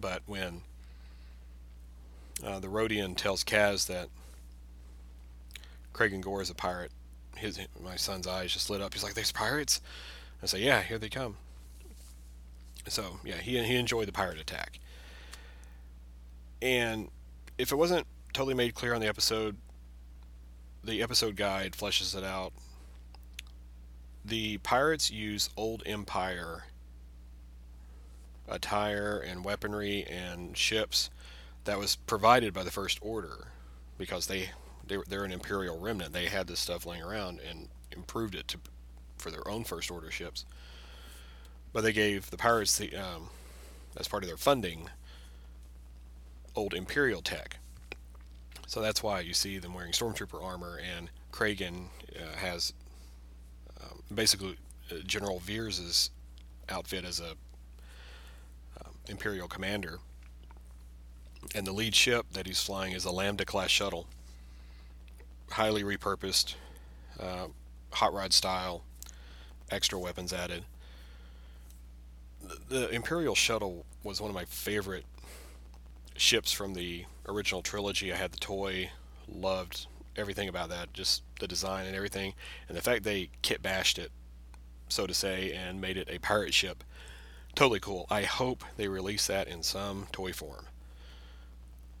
But 0.00 0.22
when 0.26 0.60
uh, 2.44 2.60
the 2.60 2.68
Rodian 2.68 3.16
tells 3.16 3.42
Kaz 3.42 3.88
that 3.88 4.08
Kragan 5.92 6.20
Gorr 6.20 6.42
is 6.42 6.50
a 6.50 6.54
pirate, 6.54 6.92
his 7.36 7.58
my 7.82 7.96
son's 7.96 8.28
eyes 8.28 8.52
just 8.52 8.70
lit 8.70 8.80
up. 8.80 8.94
He's 8.94 9.02
like, 9.02 9.14
"There's 9.14 9.32
pirates." 9.32 9.80
I 10.42 10.46
say, 10.46 10.60
"Yeah, 10.62 10.80
here 10.82 10.98
they 10.98 11.08
come." 11.08 11.36
So 12.88 13.20
yeah, 13.24 13.36
he 13.36 13.62
he 13.62 13.76
enjoyed 13.76 14.08
the 14.08 14.12
pirate 14.12 14.38
attack. 14.38 14.80
And 16.60 17.08
if 17.58 17.72
it 17.72 17.76
wasn't 17.76 18.06
totally 18.32 18.54
made 18.54 18.74
clear 18.74 18.94
on 18.94 19.00
the 19.00 19.08
episode, 19.08 19.56
the 20.84 21.02
episode 21.02 21.36
guide 21.36 21.72
fleshes 21.72 22.16
it 22.16 22.24
out. 22.24 22.52
The 24.24 24.58
pirates 24.58 25.10
use 25.10 25.50
old 25.56 25.82
Empire 25.84 26.64
attire 28.48 29.18
and 29.18 29.44
weaponry 29.44 30.04
and 30.04 30.56
ships 30.56 31.10
that 31.64 31.78
was 31.78 31.96
provided 31.96 32.52
by 32.52 32.62
the 32.62 32.70
First 32.70 32.98
Order 33.00 33.48
because 33.98 34.26
they 34.26 34.50
they're, 34.86 35.04
they're 35.08 35.24
an 35.24 35.32
Imperial 35.32 35.78
remnant. 35.78 36.12
They 36.12 36.26
had 36.26 36.48
this 36.48 36.60
stuff 36.60 36.84
laying 36.84 37.02
around 37.02 37.40
and 37.48 37.68
improved 37.92 38.34
it 38.34 38.48
to 38.48 38.58
for 39.16 39.30
their 39.30 39.46
own 39.48 39.64
First 39.64 39.90
Order 39.90 40.10
ships. 40.10 40.44
But 41.72 41.82
they 41.82 41.92
gave 41.92 42.30
the 42.30 42.36
pirates 42.36 42.76
the 42.76 42.94
um, 42.96 43.30
as 43.96 44.08
part 44.08 44.22
of 44.22 44.28
their 44.28 44.36
funding 44.36 44.90
old 46.54 46.74
Imperial 46.74 47.22
tech. 47.22 47.58
So 48.66 48.80
that's 48.80 49.02
why 49.02 49.20
you 49.20 49.34
see 49.34 49.58
them 49.58 49.74
wearing 49.74 49.92
stormtrooper 49.92 50.42
armor, 50.42 50.78
and 50.96 51.10
Kragan 51.30 51.86
uh, 52.16 52.36
has 52.36 52.72
um, 53.82 54.02
basically 54.14 54.56
uh, 54.90 54.96
General 55.06 55.40
Veers's 55.40 56.10
outfit 56.68 57.04
as 57.04 57.20
a 57.20 57.32
um, 58.80 58.94
Imperial 59.08 59.48
commander, 59.48 59.98
and 61.54 61.66
the 61.66 61.72
lead 61.72 61.94
ship 61.94 62.26
that 62.32 62.46
he's 62.46 62.62
flying 62.62 62.92
is 62.92 63.04
a 63.04 63.10
Lambda 63.10 63.44
class 63.44 63.70
shuttle, 63.70 64.06
highly 65.50 65.82
repurposed, 65.82 66.54
uh, 67.20 67.48
hot 67.92 68.14
rod 68.14 68.32
style, 68.32 68.84
extra 69.70 69.98
weapons 69.98 70.32
added. 70.32 70.64
The, 72.68 72.88
Imperial 72.90 73.34
shuttle 73.34 73.84
was 74.02 74.20
one 74.20 74.30
of 74.30 74.34
my 74.34 74.44
favorite 74.44 75.04
ships 76.16 76.52
from 76.52 76.74
the 76.74 77.04
original 77.26 77.62
trilogy. 77.62 78.12
I 78.12 78.16
had 78.16 78.32
the 78.32 78.38
toy, 78.38 78.90
loved 79.28 79.86
everything 80.16 80.48
about 80.48 80.68
that, 80.70 80.92
just 80.92 81.22
the 81.40 81.46
design 81.46 81.86
and 81.86 81.96
everything, 81.96 82.34
and 82.68 82.76
the 82.76 82.82
fact 82.82 83.04
they 83.04 83.30
kit 83.42 83.62
bashed 83.62 83.98
it, 83.98 84.10
so 84.88 85.06
to 85.06 85.14
say, 85.14 85.52
and 85.52 85.80
made 85.80 85.96
it 85.96 86.08
a 86.10 86.18
pirate 86.18 86.54
ship. 86.54 86.84
Totally 87.54 87.80
cool. 87.80 88.06
I 88.10 88.22
hope 88.22 88.64
they 88.76 88.88
release 88.88 89.26
that 89.26 89.48
in 89.48 89.62
some 89.62 90.06
toy 90.12 90.32
form. 90.32 90.66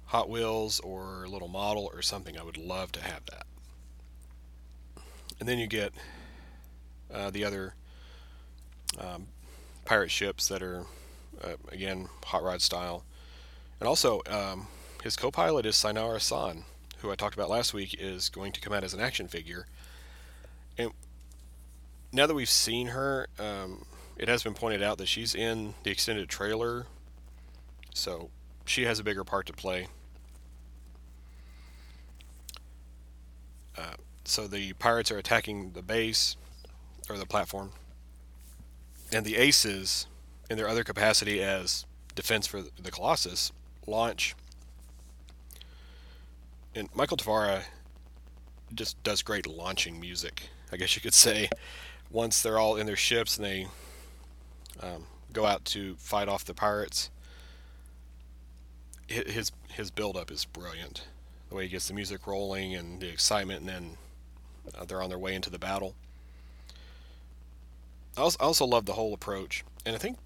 Hot 0.06 0.28
Wheels 0.28 0.80
or 0.80 1.24
a 1.24 1.28
little 1.28 1.48
model 1.48 1.90
or 1.92 2.02
something. 2.02 2.38
I 2.38 2.42
would 2.42 2.58
love 2.58 2.92
to 2.92 3.02
have 3.02 3.24
that. 3.26 3.46
And 5.40 5.48
then 5.48 5.58
you 5.58 5.66
get 5.66 5.92
uh, 7.12 7.30
the 7.30 7.44
other 7.44 7.74
um, 8.98 9.26
pirate 9.84 10.10
ships 10.10 10.48
that 10.48 10.62
are, 10.62 10.86
uh, 11.42 11.54
again, 11.70 12.08
hot 12.24 12.42
rod 12.42 12.62
style. 12.62 13.04
And 13.80 13.88
also, 13.88 14.20
um, 14.28 14.68
his 15.02 15.16
co 15.16 15.30
pilot 15.30 15.66
is 15.66 15.74
Synara 15.74 16.20
San, 16.20 16.64
who 16.98 17.10
I 17.10 17.16
talked 17.16 17.34
about 17.34 17.50
last 17.50 17.74
week, 17.74 17.96
is 17.98 18.28
going 18.28 18.52
to 18.52 18.60
come 18.60 18.72
out 18.72 18.84
as 18.84 18.94
an 18.94 19.00
action 19.00 19.28
figure. 19.28 19.66
And 20.78 20.92
now 22.12 22.26
that 22.26 22.34
we've 22.34 22.48
seen 22.48 22.88
her, 22.88 23.26
um, 23.38 23.84
it 24.16 24.28
has 24.28 24.42
been 24.42 24.54
pointed 24.54 24.82
out 24.82 24.98
that 24.98 25.08
she's 25.08 25.34
in 25.34 25.74
the 25.82 25.90
extended 25.90 26.28
trailer, 26.28 26.86
so 27.94 28.30
she 28.64 28.84
has 28.84 28.98
a 28.98 29.04
bigger 29.04 29.24
part 29.24 29.46
to 29.46 29.52
play. 29.52 29.88
Uh, 33.76 33.94
so 34.24 34.46
the 34.46 34.74
pirates 34.74 35.10
are 35.10 35.18
attacking 35.18 35.72
the 35.72 35.82
base 35.82 36.36
or 37.08 37.18
the 37.18 37.26
platform, 37.26 37.72
and 39.12 39.24
the 39.24 39.36
aces, 39.36 40.06
in 40.48 40.56
their 40.56 40.68
other 40.68 40.84
capacity 40.84 41.42
as 41.42 41.86
defense 42.14 42.46
for 42.46 42.62
the 42.62 42.90
Colossus, 42.90 43.52
launch. 43.86 44.34
And 46.74 46.88
Michael 46.94 47.16
Tavera 47.16 47.64
just 48.74 49.02
does 49.02 49.22
great 49.22 49.46
launching 49.46 50.00
music, 50.00 50.48
I 50.72 50.76
guess 50.76 50.94
you 50.96 51.02
could 51.02 51.14
say. 51.14 51.48
Once 52.10 52.42
they're 52.42 52.58
all 52.58 52.76
in 52.76 52.86
their 52.86 52.96
ships 52.96 53.36
and 53.36 53.46
they 53.46 53.66
um, 54.80 55.06
go 55.32 55.46
out 55.46 55.64
to 55.66 55.94
fight 55.96 56.28
off 56.28 56.44
the 56.44 56.54
pirates, 56.54 57.10
his 59.06 59.52
his 59.68 59.90
build 59.90 60.16
up 60.16 60.30
is 60.30 60.44
brilliant. 60.44 61.06
The 61.48 61.54
way 61.54 61.64
he 61.64 61.68
gets 61.70 61.88
the 61.88 61.94
music 61.94 62.26
rolling 62.26 62.74
and 62.74 63.00
the 63.00 63.08
excitement, 63.08 63.60
and 63.60 63.68
then 63.68 63.96
uh, 64.78 64.84
they're 64.84 65.02
on 65.02 65.10
their 65.10 65.18
way 65.18 65.34
into 65.34 65.50
the 65.50 65.58
battle. 65.58 65.94
I 68.16 68.20
also, 68.20 68.66
love 68.66 68.84
the 68.84 68.92
whole 68.92 69.14
approach, 69.14 69.64
and 69.86 69.96
I 69.96 69.98
think 69.98 70.18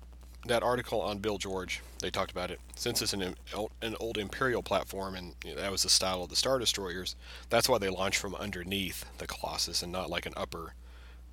that 0.47 0.65
article 0.65 1.01
on 1.01 1.19
Bill 1.19 1.39
George, 1.39 1.83
they 2.01 2.11
talked 2.11 2.33
about 2.33 2.51
it. 2.51 2.61
Since 2.75 3.01
it's 3.01 3.13
an 3.13 3.37
an 3.81 3.97
old 4.01 4.19
Imperial 4.19 4.63
platform, 4.63 5.15
and 5.15 5.35
you 5.45 5.55
know, 5.55 5.61
that 5.61 5.71
was 5.71 5.85
the 5.85 5.89
style 5.89 6.25
of 6.25 6.29
the 6.29 6.37
Star 6.37 6.59
Destroyers, 6.59 7.15
that's 7.49 7.69
why 7.69 7.79
they 7.79 7.89
launched 7.89 8.19
from 8.19 8.35
underneath 8.35 9.05
the 9.19 9.27
Colossus 9.27 9.83
and 9.83 9.93
not 9.93 10.11
like 10.11 10.27
an 10.27 10.33
upper 10.37 10.75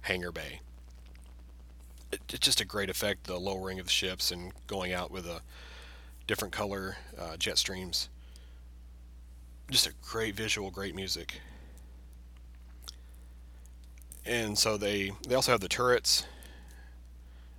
hangar 0.02 0.32
bay. 0.32 0.60
It, 2.12 2.22
it's 2.30 2.46
just 2.46 2.62
a 2.62 2.66
great 2.66 2.90
effect, 2.90 3.24
the 3.24 3.40
lowering 3.40 3.80
of 3.80 3.88
the 3.88 3.92
ships 3.92 4.32
and 4.32 4.52
going 4.68 4.94
out 4.94 5.10
with 5.10 5.26
a 5.26 5.42
different 6.28 6.54
color 6.54 6.98
uh, 7.20 7.36
jet 7.38 7.58
streams. 7.58 8.10
Just 9.72 9.88
a 9.88 9.94
great 10.04 10.36
visual, 10.36 10.70
great 10.70 10.94
music. 10.94 11.42
And 14.24 14.58
so 14.58 14.78
they 14.78 15.14
they 15.28 15.34
also 15.34 15.52
have 15.52 15.62
the 15.62 15.68
turrets 15.68 16.26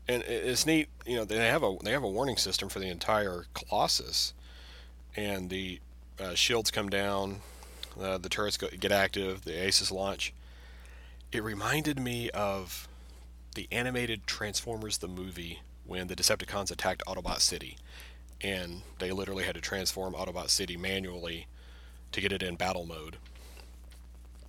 and 0.08 0.22
it's 0.22 0.66
neat. 0.66 0.88
You 1.06 1.16
know, 1.16 1.24
they 1.24 1.36
have 1.36 1.62
a 1.62 1.76
they 1.82 1.92
have 1.92 2.02
a 2.02 2.08
warning 2.08 2.36
system 2.36 2.68
for 2.68 2.78
the 2.78 2.88
entire 2.88 3.46
Colossus, 3.54 4.34
and 5.16 5.50
the 5.50 5.80
uh, 6.20 6.34
shields 6.34 6.70
come 6.70 6.88
down, 6.88 7.40
uh, 8.00 8.18
the 8.18 8.28
turrets 8.28 8.56
go, 8.56 8.68
get 8.68 8.92
active, 8.92 9.44
the 9.44 9.52
Aces 9.54 9.90
launch. 9.90 10.32
It 11.32 11.42
reminded 11.42 11.98
me 11.98 12.30
of 12.30 12.86
the 13.54 13.66
animated 13.72 14.26
Transformers 14.26 14.98
the 14.98 15.08
movie 15.08 15.60
when 15.84 16.06
the 16.06 16.16
Decepticons 16.16 16.70
attacked 16.70 17.02
Autobot 17.06 17.40
City, 17.40 17.76
and 18.40 18.82
they 18.98 19.10
literally 19.10 19.44
had 19.44 19.54
to 19.54 19.60
transform 19.60 20.14
Autobot 20.14 20.50
City 20.50 20.76
manually 20.76 21.46
to 22.12 22.20
get 22.20 22.32
it 22.32 22.42
in 22.42 22.56
battle 22.56 22.86
mode. 22.86 23.16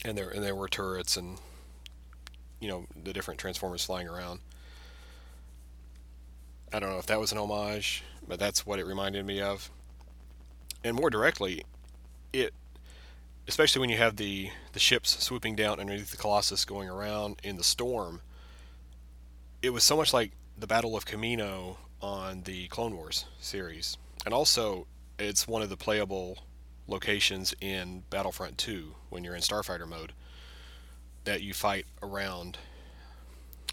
And 0.03 0.17
there 0.17 0.29
and 0.29 0.43
there 0.43 0.55
were 0.55 0.67
turrets 0.67 1.17
and 1.17 1.39
you 2.59 2.67
know 2.67 2.85
the 3.03 3.13
different 3.13 3.39
Transformers 3.39 3.85
flying 3.85 4.07
around 4.07 4.41
I 6.73 6.79
don't 6.79 6.89
know 6.89 6.99
if 6.99 7.05
that 7.07 7.19
was 7.19 7.31
an 7.31 7.37
homage, 7.37 8.03
but 8.27 8.39
that's 8.39 8.65
what 8.65 8.79
it 8.79 8.85
reminded 8.85 9.25
me 9.25 9.41
of. 9.41 9.69
And 10.83 10.95
more 10.95 11.09
directly, 11.09 11.63
it 12.33 12.53
especially 13.47 13.79
when 13.79 13.89
you 13.89 13.97
have 13.97 14.15
the 14.15 14.49
the 14.73 14.79
ships 14.79 15.23
swooping 15.23 15.55
down 15.55 15.79
underneath 15.79 16.11
the 16.11 16.17
Colossus 16.17 16.65
going 16.65 16.89
around 16.89 17.39
in 17.43 17.57
the 17.57 17.63
storm, 17.63 18.21
it 19.61 19.71
was 19.71 19.83
so 19.83 19.95
much 19.95 20.13
like 20.13 20.31
the 20.57 20.67
Battle 20.67 20.95
of 20.95 21.05
Kamino 21.05 21.77
on 22.01 22.43
the 22.43 22.67
Clone 22.67 22.95
Wars 22.95 23.25
series. 23.39 23.97
And 24.25 24.33
also, 24.33 24.87
it's 25.17 25.47
one 25.47 25.61
of 25.61 25.69
the 25.69 25.77
playable 25.77 26.39
locations 26.87 27.53
in 27.61 28.03
Battlefront 28.09 28.57
2 28.57 28.95
when 29.09 29.23
you're 29.23 29.35
in 29.35 29.41
Starfighter 29.41 29.87
mode 29.87 30.13
that 31.23 31.41
you 31.41 31.53
fight 31.53 31.85
around 32.03 32.57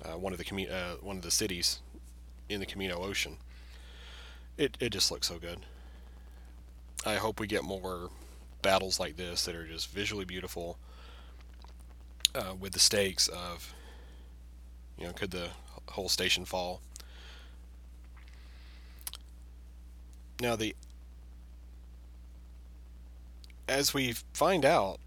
uh, 0.05 0.17
one 0.17 0.33
of 0.33 0.39
the 0.39 0.69
uh, 0.69 0.97
one 1.01 1.17
of 1.17 1.23
the 1.23 1.31
cities 1.31 1.81
in 2.49 2.61
the 2.61 2.67
Kamino 2.67 2.99
Ocean. 2.99 3.39
It 4.57 4.77
it 4.81 4.91
just 4.91 5.11
looks 5.11 5.29
so 5.29 5.39
good. 5.39 5.61
I 7.05 7.17
hope 7.17 7.41
we 7.41 7.47
get 7.47 7.65
more 7.65 8.11
battles 8.61 9.01
like 9.01 9.17
this 9.17 9.45
that 9.45 9.57
are 9.57 9.67
just 9.67 9.91
visually 9.91 10.25
beautiful, 10.25 10.79
uh, 12.35 12.55
with 12.59 12.73
the 12.73 12.79
stakes 12.79 13.29
of, 13.29 13.75
you 14.97 15.07
know, 15.07 15.13
could 15.13 15.33
the 15.33 15.49
whole 15.89 16.09
station 16.09 16.45
fall? 16.45 16.81
Now 20.41 20.57
the 20.57 20.75
as 23.69 23.95
we 23.95 24.15
find 24.33 24.65
out, 24.65 24.99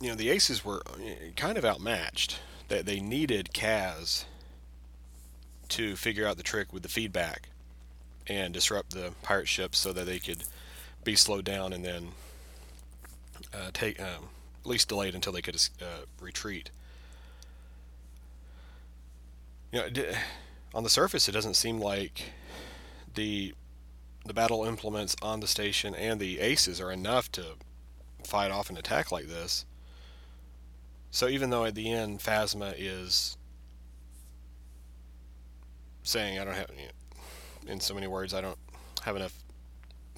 you 0.00 0.08
know, 0.08 0.14
the 0.14 0.30
Aces 0.30 0.64
were 0.64 0.82
uh, 0.86 1.32
kind 1.36 1.58
of 1.58 1.64
outmatched. 1.64 2.40
That 2.68 2.84
they 2.84 3.00
needed 3.00 3.48
Kaz 3.54 4.26
to 5.68 5.96
figure 5.96 6.26
out 6.26 6.36
the 6.36 6.42
trick 6.42 6.72
with 6.72 6.82
the 6.82 6.88
feedback 6.88 7.48
and 8.26 8.52
disrupt 8.52 8.90
the 8.90 9.12
pirate 9.22 9.48
ships 9.48 9.78
so 9.78 9.92
that 9.92 10.06
they 10.06 10.18
could 10.18 10.44
be 11.04 11.16
slowed 11.16 11.44
down 11.44 11.72
and 11.72 11.84
then 11.84 12.08
uh, 13.54 13.70
take 13.72 14.00
um, 14.00 14.28
at 14.60 14.66
least 14.66 14.88
delayed 14.88 15.14
until 15.14 15.32
they 15.32 15.42
could 15.42 15.56
uh, 15.80 16.04
retreat. 16.20 16.70
You 19.72 19.80
know, 19.80 20.12
on 20.74 20.82
the 20.82 20.90
surface, 20.90 21.28
it 21.28 21.32
doesn't 21.32 21.54
seem 21.54 21.78
like 21.78 22.32
the 23.14 23.54
the 24.26 24.34
battle 24.34 24.64
implements 24.66 25.16
on 25.22 25.40
the 25.40 25.46
station 25.46 25.94
and 25.94 26.20
the 26.20 26.38
aces 26.40 26.82
are 26.82 26.92
enough 26.92 27.32
to 27.32 27.54
fight 28.24 28.50
off 28.50 28.68
an 28.68 28.76
attack 28.76 29.10
like 29.10 29.26
this. 29.26 29.64
So 31.10 31.28
even 31.28 31.48
though 31.48 31.64
at 31.64 31.74
the 31.74 31.90
end 31.90 32.18
Phasma 32.18 32.74
is 32.76 33.37
saying 36.08 36.38
I 36.38 36.44
don't 36.44 36.54
have, 36.54 36.70
in 37.66 37.80
so 37.80 37.94
many 37.94 38.06
words, 38.06 38.32
I 38.32 38.40
don't 38.40 38.58
have 39.02 39.16
enough 39.16 39.34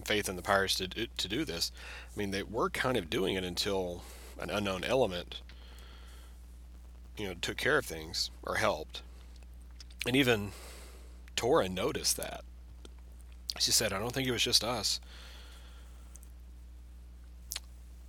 faith 0.04 0.28
in 0.28 0.36
the 0.36 0.42
pirates 0.42 0.76
to 0.76 0.88
to 0.88 1.28
do 1.28 1.44
this. 1.44 1.72
I 2.14 2.18
mean, 2.18 2.30
they 2.30 2.42
were 2.42 2.70
kind 2.70 2.96
of 2.96 3.10
doing 3.10 3.34
it 3.34 3.44
until 3.44 4.02
an 4.38 4.50
unknown 4.50 4.84
element, 4.84 5.42
you 7.16 7.26
know, 7.26 7.34
took 7.34 7.56
care 7.56 7.76
of 7.76 7.84
things 7.84 8.30
or 8.42 8.54
helped, 8.56 9.02
and 10.06 10.16
even 10.16 10.52
Torra 11.36 11.68
noticed 11.68 12.16
that. 12.16 12.44
She 13.58 13.72
said, 13.72 13.92
"I 13.92 13.98
don't 13.98 14.12
think 14.12 14.28
it 14.28 14.32
was 14.32 14.44
just 14.44 14.64
us." 14.64 15.00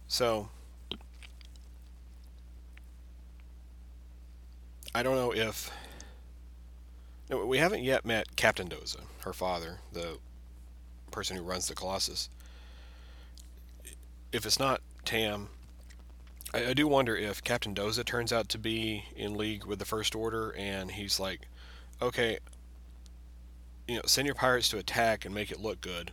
So. 0.07 0.49
I 4.93 5.03
don't 5.03 5.15
know 5.15 5.31
if 5.31 5.71
no, 7.31 7.45
we 7.45 7.57
haven't 7.57 7.81
yet 7.81 8.05
met 8.05 8.35
Captain 8.35 8.67
Doza, 8.67 8.99
her 9.21 9.31
father, 9.31 9.79
the 9.93 10.17
person 11.11 11.37
who 11.37 11.43
runs 11.43 11.67
the 11.67 11.73
Colossus. 11.73 12.29
If 14.33 14.45
it's 14.45 14.59
not 14.59 14.81
Tam, 15.05 15.47
I, 16.53 16.67
I 16.67 16.73
do 16.73 16.87
wonder 16.87 17.15
if 17.15 17.41
Captain 17.43 17.73
Doza 17.73 18.03
turns 18.03 18.33
out 18.33 18.49
to 18.49 18.57
be 18.57 19.05
in 19.15 19.37
league 19.37 19.65
with 19.65 19.79
the 19.79 19.85
First 19.85 20.13
Order, 20.13 20.53
and 20.57 20.91
he's 20.91 21.19
like, 21.19 21.47
okay, 22.01 22.39
you 23.87 23.95
know, 23.95 24.01
send 24.05 24.25
your 24.25 24.35
pirates 24.35 24.67
to 24.69 24.77
attack 24.77 25.25
and 25.25 25.33
make 25.33 25.51
it 25.51 25.59
look 25.59 25.79
good. 25.79 26.11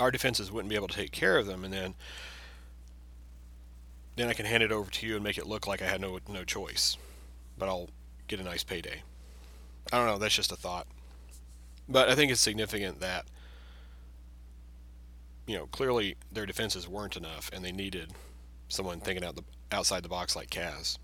Our 0.00 0.10
defenses 0.10 0.50
wouldn't 0.50 0.68
be 0.68 0.76
able 0.76 0.88
to 0.88 0.96
take 0.96 1.12
care 1.12 1.38
of 1.38 1.46
them, 1.46 1.64
and 1.64 1.72
then 1.72 1.94
then 4.16 4.28
I 4.28 4.32
can 4.32 4.46
hand 4.46 4.64
it 4.64 4.72
over 4.72 4.90
to 4.90 5.06
you 5.06 5.14
and 5.14 5.22
make 5.22 5.38
it 5.38 5.46
look 5.46 5.68
like 5.68 5.80
I 5.80 5.86
had 5.86 6.00
no 6.00 6.18
no 6.28 6.44
choice. 6.44 6.96
But 7.56 7.68
I'll 7.68 7.88
get 8.28 8.38
a 8.38 8.44
nice 8.44 8.62
payday. 8.62 9.02
I 9.92 9.98
don't 9.98 10.06
know. 10.06 10.18
That's 10.18 10.34
just 10.34 10.52
a 10.52 10.56
thought. 10.56 10.86
But 11.88 12.08
I 12.08 12.14
think 12.14 12.30
it's 12.30 12.40
significant 12.40 13.00
that, 13.00 13.24
you 15.46 15.56
know, 15.56 15.66
clearly 15.66 16.16
their 16.30 16.44
defenses 16.44 16.86
weren't 16.86 17.16
enough, 17.16 17.50
and 17.52 17.64
they 17.64 17.72
needed 17.72 18.12
someone 18.68 19.00
thinking 19.00 19.24
out 19.24 19.36
the 19.36 19.44
outside 19.72 20.02
the 20.02 20.08
box 20.08 20.36
like 20.36 20.50
Kaz. 20.50 20.98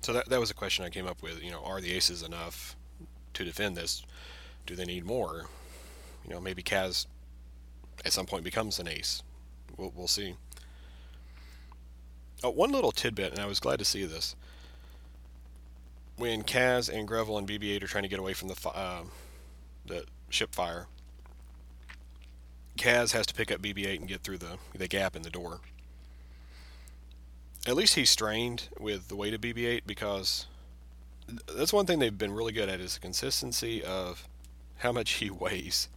So 0.00 0.12
that 0.12 0.28
that 0.28 0.38
was 0.38 0.50
a 0.50 0.54
question 0.54 0.84
I 0.84 0.90
came 0.90 1.06
up 1.06 1.22
with. 1.22 1.42
You 1.42 1.50
know, 1.50 1.62
are 1.64 1.80
the 1.80 1.92
aces 1.92 2.22
enough 2.22 2.76
to 3.34 3.44
defend 3.44 3.76
this? 3.76 4.04
Do 4.66 4.76
they 4.76 4.84
need 4.84 5.04
more? 5.04 5.46
You 6.24 6.30
know, 6.30 6.40
maybe 6.40 6.62
Kaz 6.62 7.06
at 8.04 8.12
some 8.12 8.26
point 8.26 8.44
becomes 8.44 8.78
an 8.78 8.86
ace. 8.86 9.22
We'll 9.76 9.92
we'll 9.96 10.06
see. 10.06 10.34
Oh, 12.44 12.50
one 12.50 12.70
little 12.70 12.92
tidbit, 12.92 13.32
and 13.32 13.40
I 13.40 13.46
was 13.46 13.58
glad 13.58 13.80
to 13.80 13.84
see 13.84 14.04
this 14.04 14.36
when 16.18 16.42
Kaz 16.42 16.92
and 16.92 17.08
Greville 17.08 17.38
and 17.38 17.48
BB-8 17.48 17.82
are 17.82 17.86
trying 17.86 18.02
to 18.02 18.08
get 18.08 18.18
away 18.18 18.34
from 18.34 18.48
the 18.48 18.68
uh, 18.68 19.02
the 19.86 20.04
ship 20.28 20.54
fire, 20.54 20.86
Kaz 22.76 23.12
has 23.12 23.26
to 23.26 23.34
pick 23.34 23.50
up 23.50 23.62
BB-8 23.62 24.00
and 24.00 24.08
get 24.08 24.22
through 24.22 24.38
the 24.38 24.58
the 24.74 24.88
gap 24.88 25.16
in 25.16 25.22
the 25.22 25.30
door. 25.30 25.60
At 27.66 27.76
least 27.76 27.94
he's 27.94 28.10
strained 28.10 28.68
with 28.78 29.08
the 29.08 29.16
weight 29.16 29.34
of 29.34 29.40
BB-8 29.40 29.82
because 29.86 30.46
that's 31.54 31.72
one 31.72 31.86
thing 31.86 31.98
they've 31.98 32.16
been 32.16 32.32
really 32.32 32.52
good 32.52 32.68
at 32.68 32.80
is 32.80 32.94
the 32.94 33.00
consistency 33.00 33.82
of 33.82 34.26
how 34.78 34.92
much 34.92 35.12
he 35.14 35.30
weighs. 35.30 35.88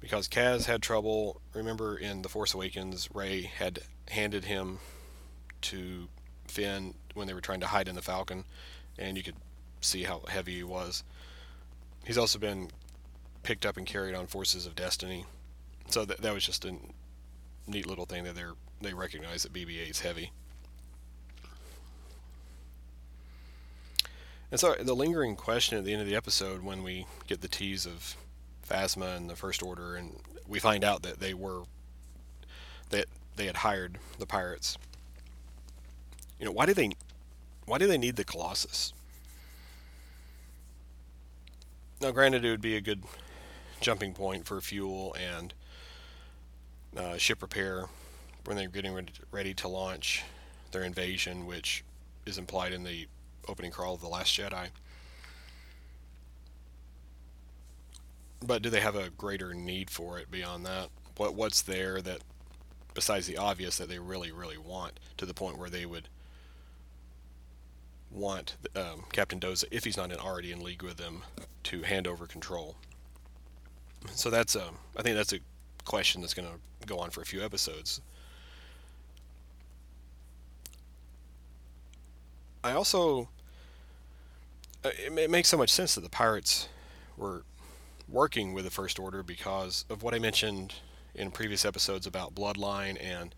Because 0.00 0.28
Kaz 0.28 0.66
had 0.66 0.82
trouble. 0.82 1.40
Remember 1.54 1.96
in 1.96 2.22
The 2.22 2.28
Force 2.28 2.52
Awakens, 2.52 3.08
Rey 3.14 3.42
had 3.42 3.80
handed 4.10 4.44
him 4.44 4.78
to 5.62 6.08
Finn 6.46 6.94
when 7.14 7.26
they 7.26 7.34
were 7.34 7.40
trying 7.40 7.60
to 7.60 7.66
hide 7.66 7.88
in 7.88 7.94
the 7.94 8.02
Falcon, 8.02 8.44
and 8.98 9.16
you 9.16 9.22
could 9.22 9.36
see 9.80 10.02
how 10.02 10.22
heavy 10.28 10.56
he 10.56 10.62
was. 10.62 11.02
He's 12.04 12.18
also 12.18 12.38
been 12.38 12.70
picked 13.42 13.64
up 13.64 13.76
and 13.76 13.86
carried 13.86 14.14
on 14.14 14.26
Forces 14.26 14.66
of 14.66 14.74
Destiny, 14.74 15.24
so 15.88 16.04
that 16.04 16.20
that 16.20 16.34
was 16.34 16.44
just 16.44 16.64
a 16.64 16.74
neat 17.66 17.86
little 17.86 18.06
thing 18.06 18.24
that 18.24 18.34
they're 18.34 18.54
they 18.80 18.92
recognize 18.92 19.44
that 19.44 19.52
BB-8 19.52 19.90
is 19.90 20.00
heavy. 20.00 20.32
And 24.50 24.60
so 24.60 24.74
the 24.74 24.94
lingering 24.94 25.36
question 25.36 25.78
at 25.78 25.84
the 25.84 25.92
end 25.92 26.02
of 26.02 26.06
the 26.06 26.16
episode, 26.16 26.62
when 26.62 26.82
we 26.82 27.06
get 27.26 27.40
the 27.40 27.48
tease 27.48 27.86
of 27.86 28.16
Phasma 28.68 29.16
and 29.16 29.30
the 29.30 29.36
First 29.36 29.62
Order, 29.62 29.96
and 29.96 30.20
we 30.46 30.58
find 30.58 30.84
out 30.84 31.02
that 31.02 31.20
they 31.20 31.32
were 31.32 31.62
that 32.90 33.06
they 33.36 33.46
had 33.46 33.56
hired 33.56 33.98
the 34.18 34.26
pirates 34.26 34.76
you 36.38 36.46
know, 36.50 36.52
why 36.52 36.66
do 36.66 36.74
they 36.74 36.90
why 37.66 37.78
do 37.78 37.86
they 37.86 37.98
need 37.98 38.16
the 38.16 38.24
Colossus? 38.24 38.92
Now, 42.00 42.10
granted, 42.10 42.44
it 42.44 42.50
would 42.50 42.60
be 42.60 42.76
a 42.76 42.80
good 42.80 43.04
jumping 43.80 44.12
point 44.12 44.46
for 44.46 44.60
fuel 44.60 45.16
and 45.18 45.54
uh, 46.96 47.16
ship 47.16 47.42
repair 47.42 47.86
when 48.44 48.56
they're 48.56 48.68
getting 48.68 49.08
ready 49.30 49.54
to 49.54 49.68
launch 49.68 50.22
their 50.72 50.82
invasion, 50.82 51.46
which 51.46 51.84
is 52.26 52.38
implied 52.38 52.72
in 52.72 52.84
the 52.84 53.06
opening 53.48 53.70
crawl 53.70 53.94
of 53.94 54.00
The 54.00 54.08
Last 54.08 54.38
Jedi. 54.38 54.68
But 58.44 58.60
do 58.60 58.68
they 58.68 58.80
have 58.80 58.96
a 58.96 59.10
greater 59.10 59.54
need 59.54 59.90
for 59.90 60.18
it 60.18 60.30
beyond 60.30 60.66
that? 60.66 60.88
What 61.16 61.34
what's 61.34 61.62
there 61.62 62.02
that 62.02 62.18
besides 62.92 63.26
the 63.26 63.38
obvious 63.38 63.78
that 63.78 63.88
they 63.88 63.98
really 63.98 64.32
really 64.32 64.58
want 64.58 65.00
to 65.16 65.24
the 65.24 65.32
point 65.32 65.58
where 65.58 65.70
they 65.70 65.86
would 65.86 66.08
want 68.14 68.56
um, 68.76 69.04
Captain 69.12 69.40
Doza, 69.40 69.64
if 69.70 69.84
he's 69.84 69.96
not 69.96 70.10
in, 70.12 70.18
already 70.18 70.52
in 70.52 70.62
league 70.62 70.82
with 70.82 70.96
them, 70.96 71.22
to 71.64 71.82
hand 71.82 72.06
over 72.06 72.26
control. 72.26 72.76
So 74.12 74.30
that's 74.30 74.54
a, 74.54 74.68
um, 74.68 74.78
think 75.02 75.16
that's 75.16 75.32
a 75.32 75.40
question 75.84 76.20
that's 76.20 76.34
going 76.34 76.48
to 76.48 76.86
go 76.86 76.98
on 76.98 77.10
for 77.10 77.20
a 77.20 77.26
few 77.26 77.42
episodes. 77.42 78.00
I 82.62 82.72
also, 82.72 83.28
uh, 84.84 84.90
it, 84.98 85.18
it 85.18 85.30
makes 85.30 85.48
so 85.48 85.58
much 85.58 85.70
sense 85.70 85.94
that 85.94 86.02
the 86.02 86.10
pirates 86.10 86.68
were 87.16 87.44
working 88.08 88.52
with 88.52 88.64
the 88.64 88.70
First 88.70 88.98
Order 88.98 89.22
because 89.22 89.84
of 89.90 90.02
what 90.02 90.14
I 90.14 90.18
mentioned 90.18 90.74
in 91.14 91.30
previous 91.30 91.64
episodes 91.64 92.06
about 92.06 92.34
Bloodline 92.34 93.02
and 93.02 93.34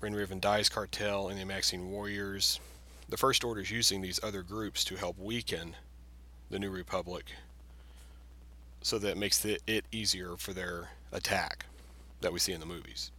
Rein 0.00 0.40
Dai's 0.40 0.68
cartel 0.68 1.28
and 1.28 1.38
the 1.38 1.44
Amaxine 1.44 1.86
Warriors 1.88 2.58
the 3.10 3.16
First 3.16 3.44
Order 3.44 3.60
is 3.60 3.70
using 3.70 4.00
these 4.00 4.20
other 4.22 4.42
groups 4.42 4.84
to 4.84 4.96
help 4.96 5.18
weaken 5.18 5.74
the 6.48 6.58
New 6.58 6.70
Republic 6.70 7.26
so 8.82 8.98
that 8.98 9.10
it 9.10 9.16
makes 9.18 9.44
it 9.44 9.84
easier 9.92 10.36
for 10.36 10.52
their 10.52 10.90
attack 11.12 11.66
that 12.20 12.32
we 12.32 12.38
see 12.38 12.52
in 12.52 12.60
the 12.60 12.66
movies. 12.66 13.10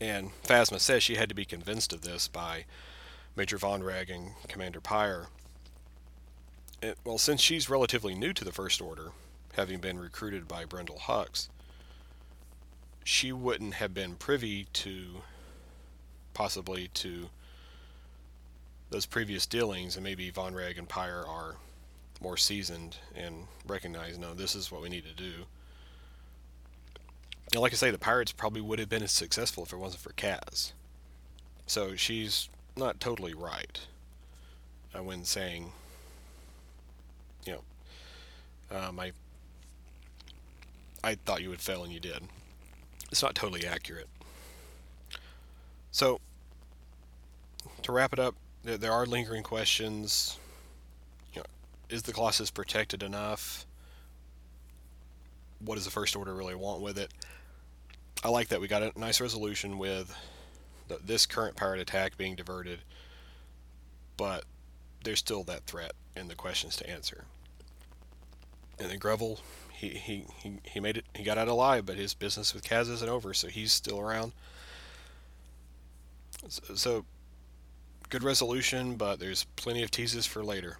And 0.00 0.30
Phasma 0.44 0.80
says 0.80 1.02
she 1.02 1.16
had 1.16 1.28
to 1.28 1.34
be 1.34 1.44
convinced 1.44 1.92
of 1.92 2.02
this 2.02 2.28
by 2.28 2.64
Major 3.36 3.58
Vonreg 3.58 4.14
and 4.14 4.30
Commander 4.48 4.80
Pyre. 4.80 5.28
Well, 7.04 7.18
since 7.18 7.40
she's 7.40 7.68
relatively 7.68 8.14
new 8.14 8.32
to 8.32 8.44
the 8.44 8.52
First 8.52 8.80
Order, 8.80 9.10
having 9.54 9.80
been 9.80 9.98
recruited 9.98 10.48
by 10.48 10.64
Brendol 10.64 11.00
Hux, 11.00 11.48
she 13.04 13.32
wouldn't 13.32 13.74
have 13.74 13.92
been 13.92 14.14
privy 14.14 14.66
to 14.72 15.22
possibly 16.34 16.88
to 16.94 17.28
those 18.90 19.06
previous 19.06 19.46
dealings, 19.46 19.96
and 19.96 20.04
maybe 20.04 20.30
Vonreg 20.30 20.78
and 20.78 20.88
Pyre 20.88 21.24
are 21.26 21.56
more 22.20 22.36
seasoned 22.36 22.96
and 23.16 23.46
recognize, 23.66 24.18
no, 24.18 24.34
this 24.34 24.54
is 24.54 24.70
what 24.70 24.82
we 24.82 24.88
need 24.88 25.04
to 25.04 25.14
do. 25.14 25.32
And 27.52 27.60
like 27.60 27.72
I 27.72 27.76
say, 27.76 27.90
the 27.90 27.98
Pirates 27.98 28.32
probably 28.32 28.60
would 28.60 28.78
have 28.78 28.88
been 28.88 29.02
as 29.02 29.12
successful 29.12 29.64
if 29.64 29.72
it 29.72 29.76
wasn't 29.76 30.02
for 30.02 30.12
Kaz. 30.12 30.72
So 31.66 31.96
she's 31.96 32.48
not 32.76 33.00
totally 33.00 33.34
right 33.34 33.80
uh, 34.94 35.02
when 35.02 35.24
saying, 35.24 35.72
you 37.44 37.52
know, 37.52 38.78
um, 38.78 39.00
I, 39.00 39.12
I 41.04 41.16
thought 41.16 41.42
you 41.42 41.50
would 41.50 41.60
fail 41.60 41.84
and 41.84 41.92
you 41.92 42.00
did. 42.00 42.22
It's 43.10 43.22
not 43.22 43.34
totally 43.34 43.66
accurate. 43.66 44.08
So, 45.92 46.20
to 47.82 47.92
wrap 47.92 48.14
it 48.14 48.18
up, 48.18 48.34
there, 48.64 48.78
there 48.78 48.92
are 48.92 49.04
lingering 49.04 49.42
questions. 49.42 50.38
You 51.34 51.40
know, 51.40 51.46
is 51.90 52.02
the 52.02 52.12
Colossus 52.14 52.50
protected 52.50 53.02
enough? 53.02 53.66
What 55.60 55.74
does 55.74 55.84
the 55.84 55.90
First 55.90 56.16
Order 56.16 56.34
really 56.34 56.54
want 56.54 56.80
with 56.80 56.98
it? 56.98 57.12
I 58.24 58.30
like 58.30 58.48
that 58.48 58.60
we 58.60 58.68
got 58.68 58.82
a 58.82 58.98
nice 58.98 59.20
resolution 59.20 59.76
with 59.76 60.16
the, 60.88 60.98
this 61.04 61.26
current 61.26 61.56
pirate 61.56 61.80
attack 61.80 62.16
being 62.16 62.36
diverted, 62.36 62.80
but 64.16 64.44
there's 65.04 65.18
still 65.18 65.44
that 65.44 65.64
threat 65.64 65.92
and 66.16 66.30
the 66.30 66.34
questions 66.34 66.74
to 66.76 66.88
answer. 66.88 67.24
And 68.78 68.90
then 68.90 68.98
Greville, 68.98 69.40
he, 69.72 69.90
he, 69.90 70.24
he, 70.38 70.58
he 70.64 70.80
made 70.80 70.96
it, 70.96 71.04
he 71.14 71.22
got 71.22 71.36
out 71.36 71.48
alive, 71.48 71.84
but 71.84 71.96
his 71.96 72.14
business 72.14 72.54
with 72.54 72.64
Kaz 72.64 72.90
isn't 72.90 73.08
over, 73.08 73.34
so 73.34 73.48
he's 73.48 73.72
still 73.72 74.00
around. 74.00 74.32
So, 76.48 76.74
so 76.74 77.04
good 78.08 78.22
resolution, 78.22 78.96
but 78.96 79.18
there's 79.20 79.44
plenty 79.56 79.82
of 79.82 79.90
teases 79.90 80.26
for 80.26 80.44
later. 80.44 80.78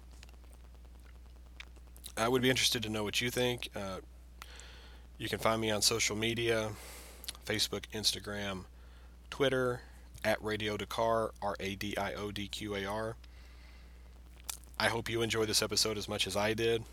I 2.15 2.27
would 2.27 2.41
be 2.41 2.49
interested 2.49 2.83
to 2.83 2.89
know 2.89 3.03
what 3.03 3.21
you 3.21 3.31
think. 3.31 3.69
Uh, 3.75 3.97
you 5.17 5.29
can 5.29 5.39
find 5.39 5.59
me 5.59 5.71
on 5.71 5.81
social 5.81 6.15
media 6.15 6.69
Facebook, 7.45 7.85
Instagram, 7.93 8.65
Twitter, 9.29 9.81
at 10.23 10.41
Radio 10.43 10.77
Dakar, 10.77 11.31
R 11.41 11.55
A 11.59 11.75
D 11.75 11.97
I 11.97 12.13
O 12.13 12.31
D 12.31 12.47
Q 12.47 12.75
A 12.75 12.85
R. 12.85 13.15
I 14.79 14.87
hope 14.87 15.09
you 15.09 15.21
enjoyed 15.21 15.49
this 15.49 15.61
episode 15.61 15.97
as 15.97 16.07
much 16.07 16.27
as 16.27 16.35
I 16.35 16.53
did. 16.53 16.83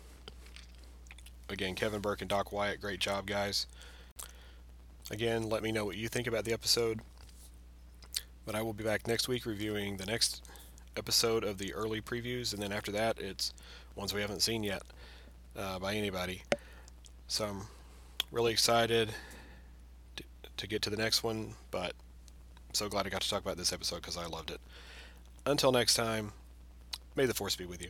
Again, 1.49 1.75
Kevin 1.75 2.01
Burke 2.01 2.21
and 2.21 2.29
Doc 2.29 2.51
Wyatt, 2.51 2.79
great 2.79 2.99
job, 2.99 3.25
guys. 3.25 3.67
Again, 5.09 5.49
let 5.49 5.61
me 5.61 5.71
know 5.71 5.85
what 5.85 5.97
you 5.97 6.07
think 6.07 6.27
about 6.27 6.45
the 6.45 6.53
episode. 6.53 7.01
But 8.45 8.55
I 8.55 8.61
will 8.61 8.73
be 8.73 8.83
back 8.83 9.07
next 9.07 9.27
week 9.27 9.45
reviewing 9.45 9.97
the 9.97 10.05
next 10.05 10.43
episode 10.97 11.43
of 11.43 11.57
the 11.57 11.73
early 11.73 12.01
previews, 12.01 12.53
and 12.53 12.61
then 12.61 12.71
after 12.71 12.91
that, 12.91 13.19
it's 13.19 13.53
ones 13.95 14.13
we 14.13 14.21
haven't 14.21 14.41
seen 14.41 14.63
yet 14.63 14.81
uh, 15.57 15.79
by 15.79 15.93
anybody. 15.93 16.43
So 17.27 17.45
I'm 17.45 17.61
really 18.31 18.51
excited 18.51 19.13
to, 20.15 20.23
to 20.57 20.67
get 20.67 20.81
to 20.83 20.89
the 20.89 20.97
next 20.97 21.23
one, 21.23 21.53
but 21.69 21.93
I'm 22.67 22.73
so 22.73 22.89
glad 22.89 23.05
I 23.05 23.09
got 23.09 23.21
to 23.21 23.29
talk 23.29 23.41
about 23.41 23.57
this 23.57 23.71
episode 23.71 23.97
because 23.97 24.17
I 24.17 24.25
loved 24.25 24.51
it. 24.51 24.59
Until 25.45 25.71
next 25.71 25.95
time, 25.95 26.33
may 27.15 27.25
the 27.25 27.33
force 27.33 27.55
be 27.55 27.65
with 27.65 27.81
you. 27.81 27.89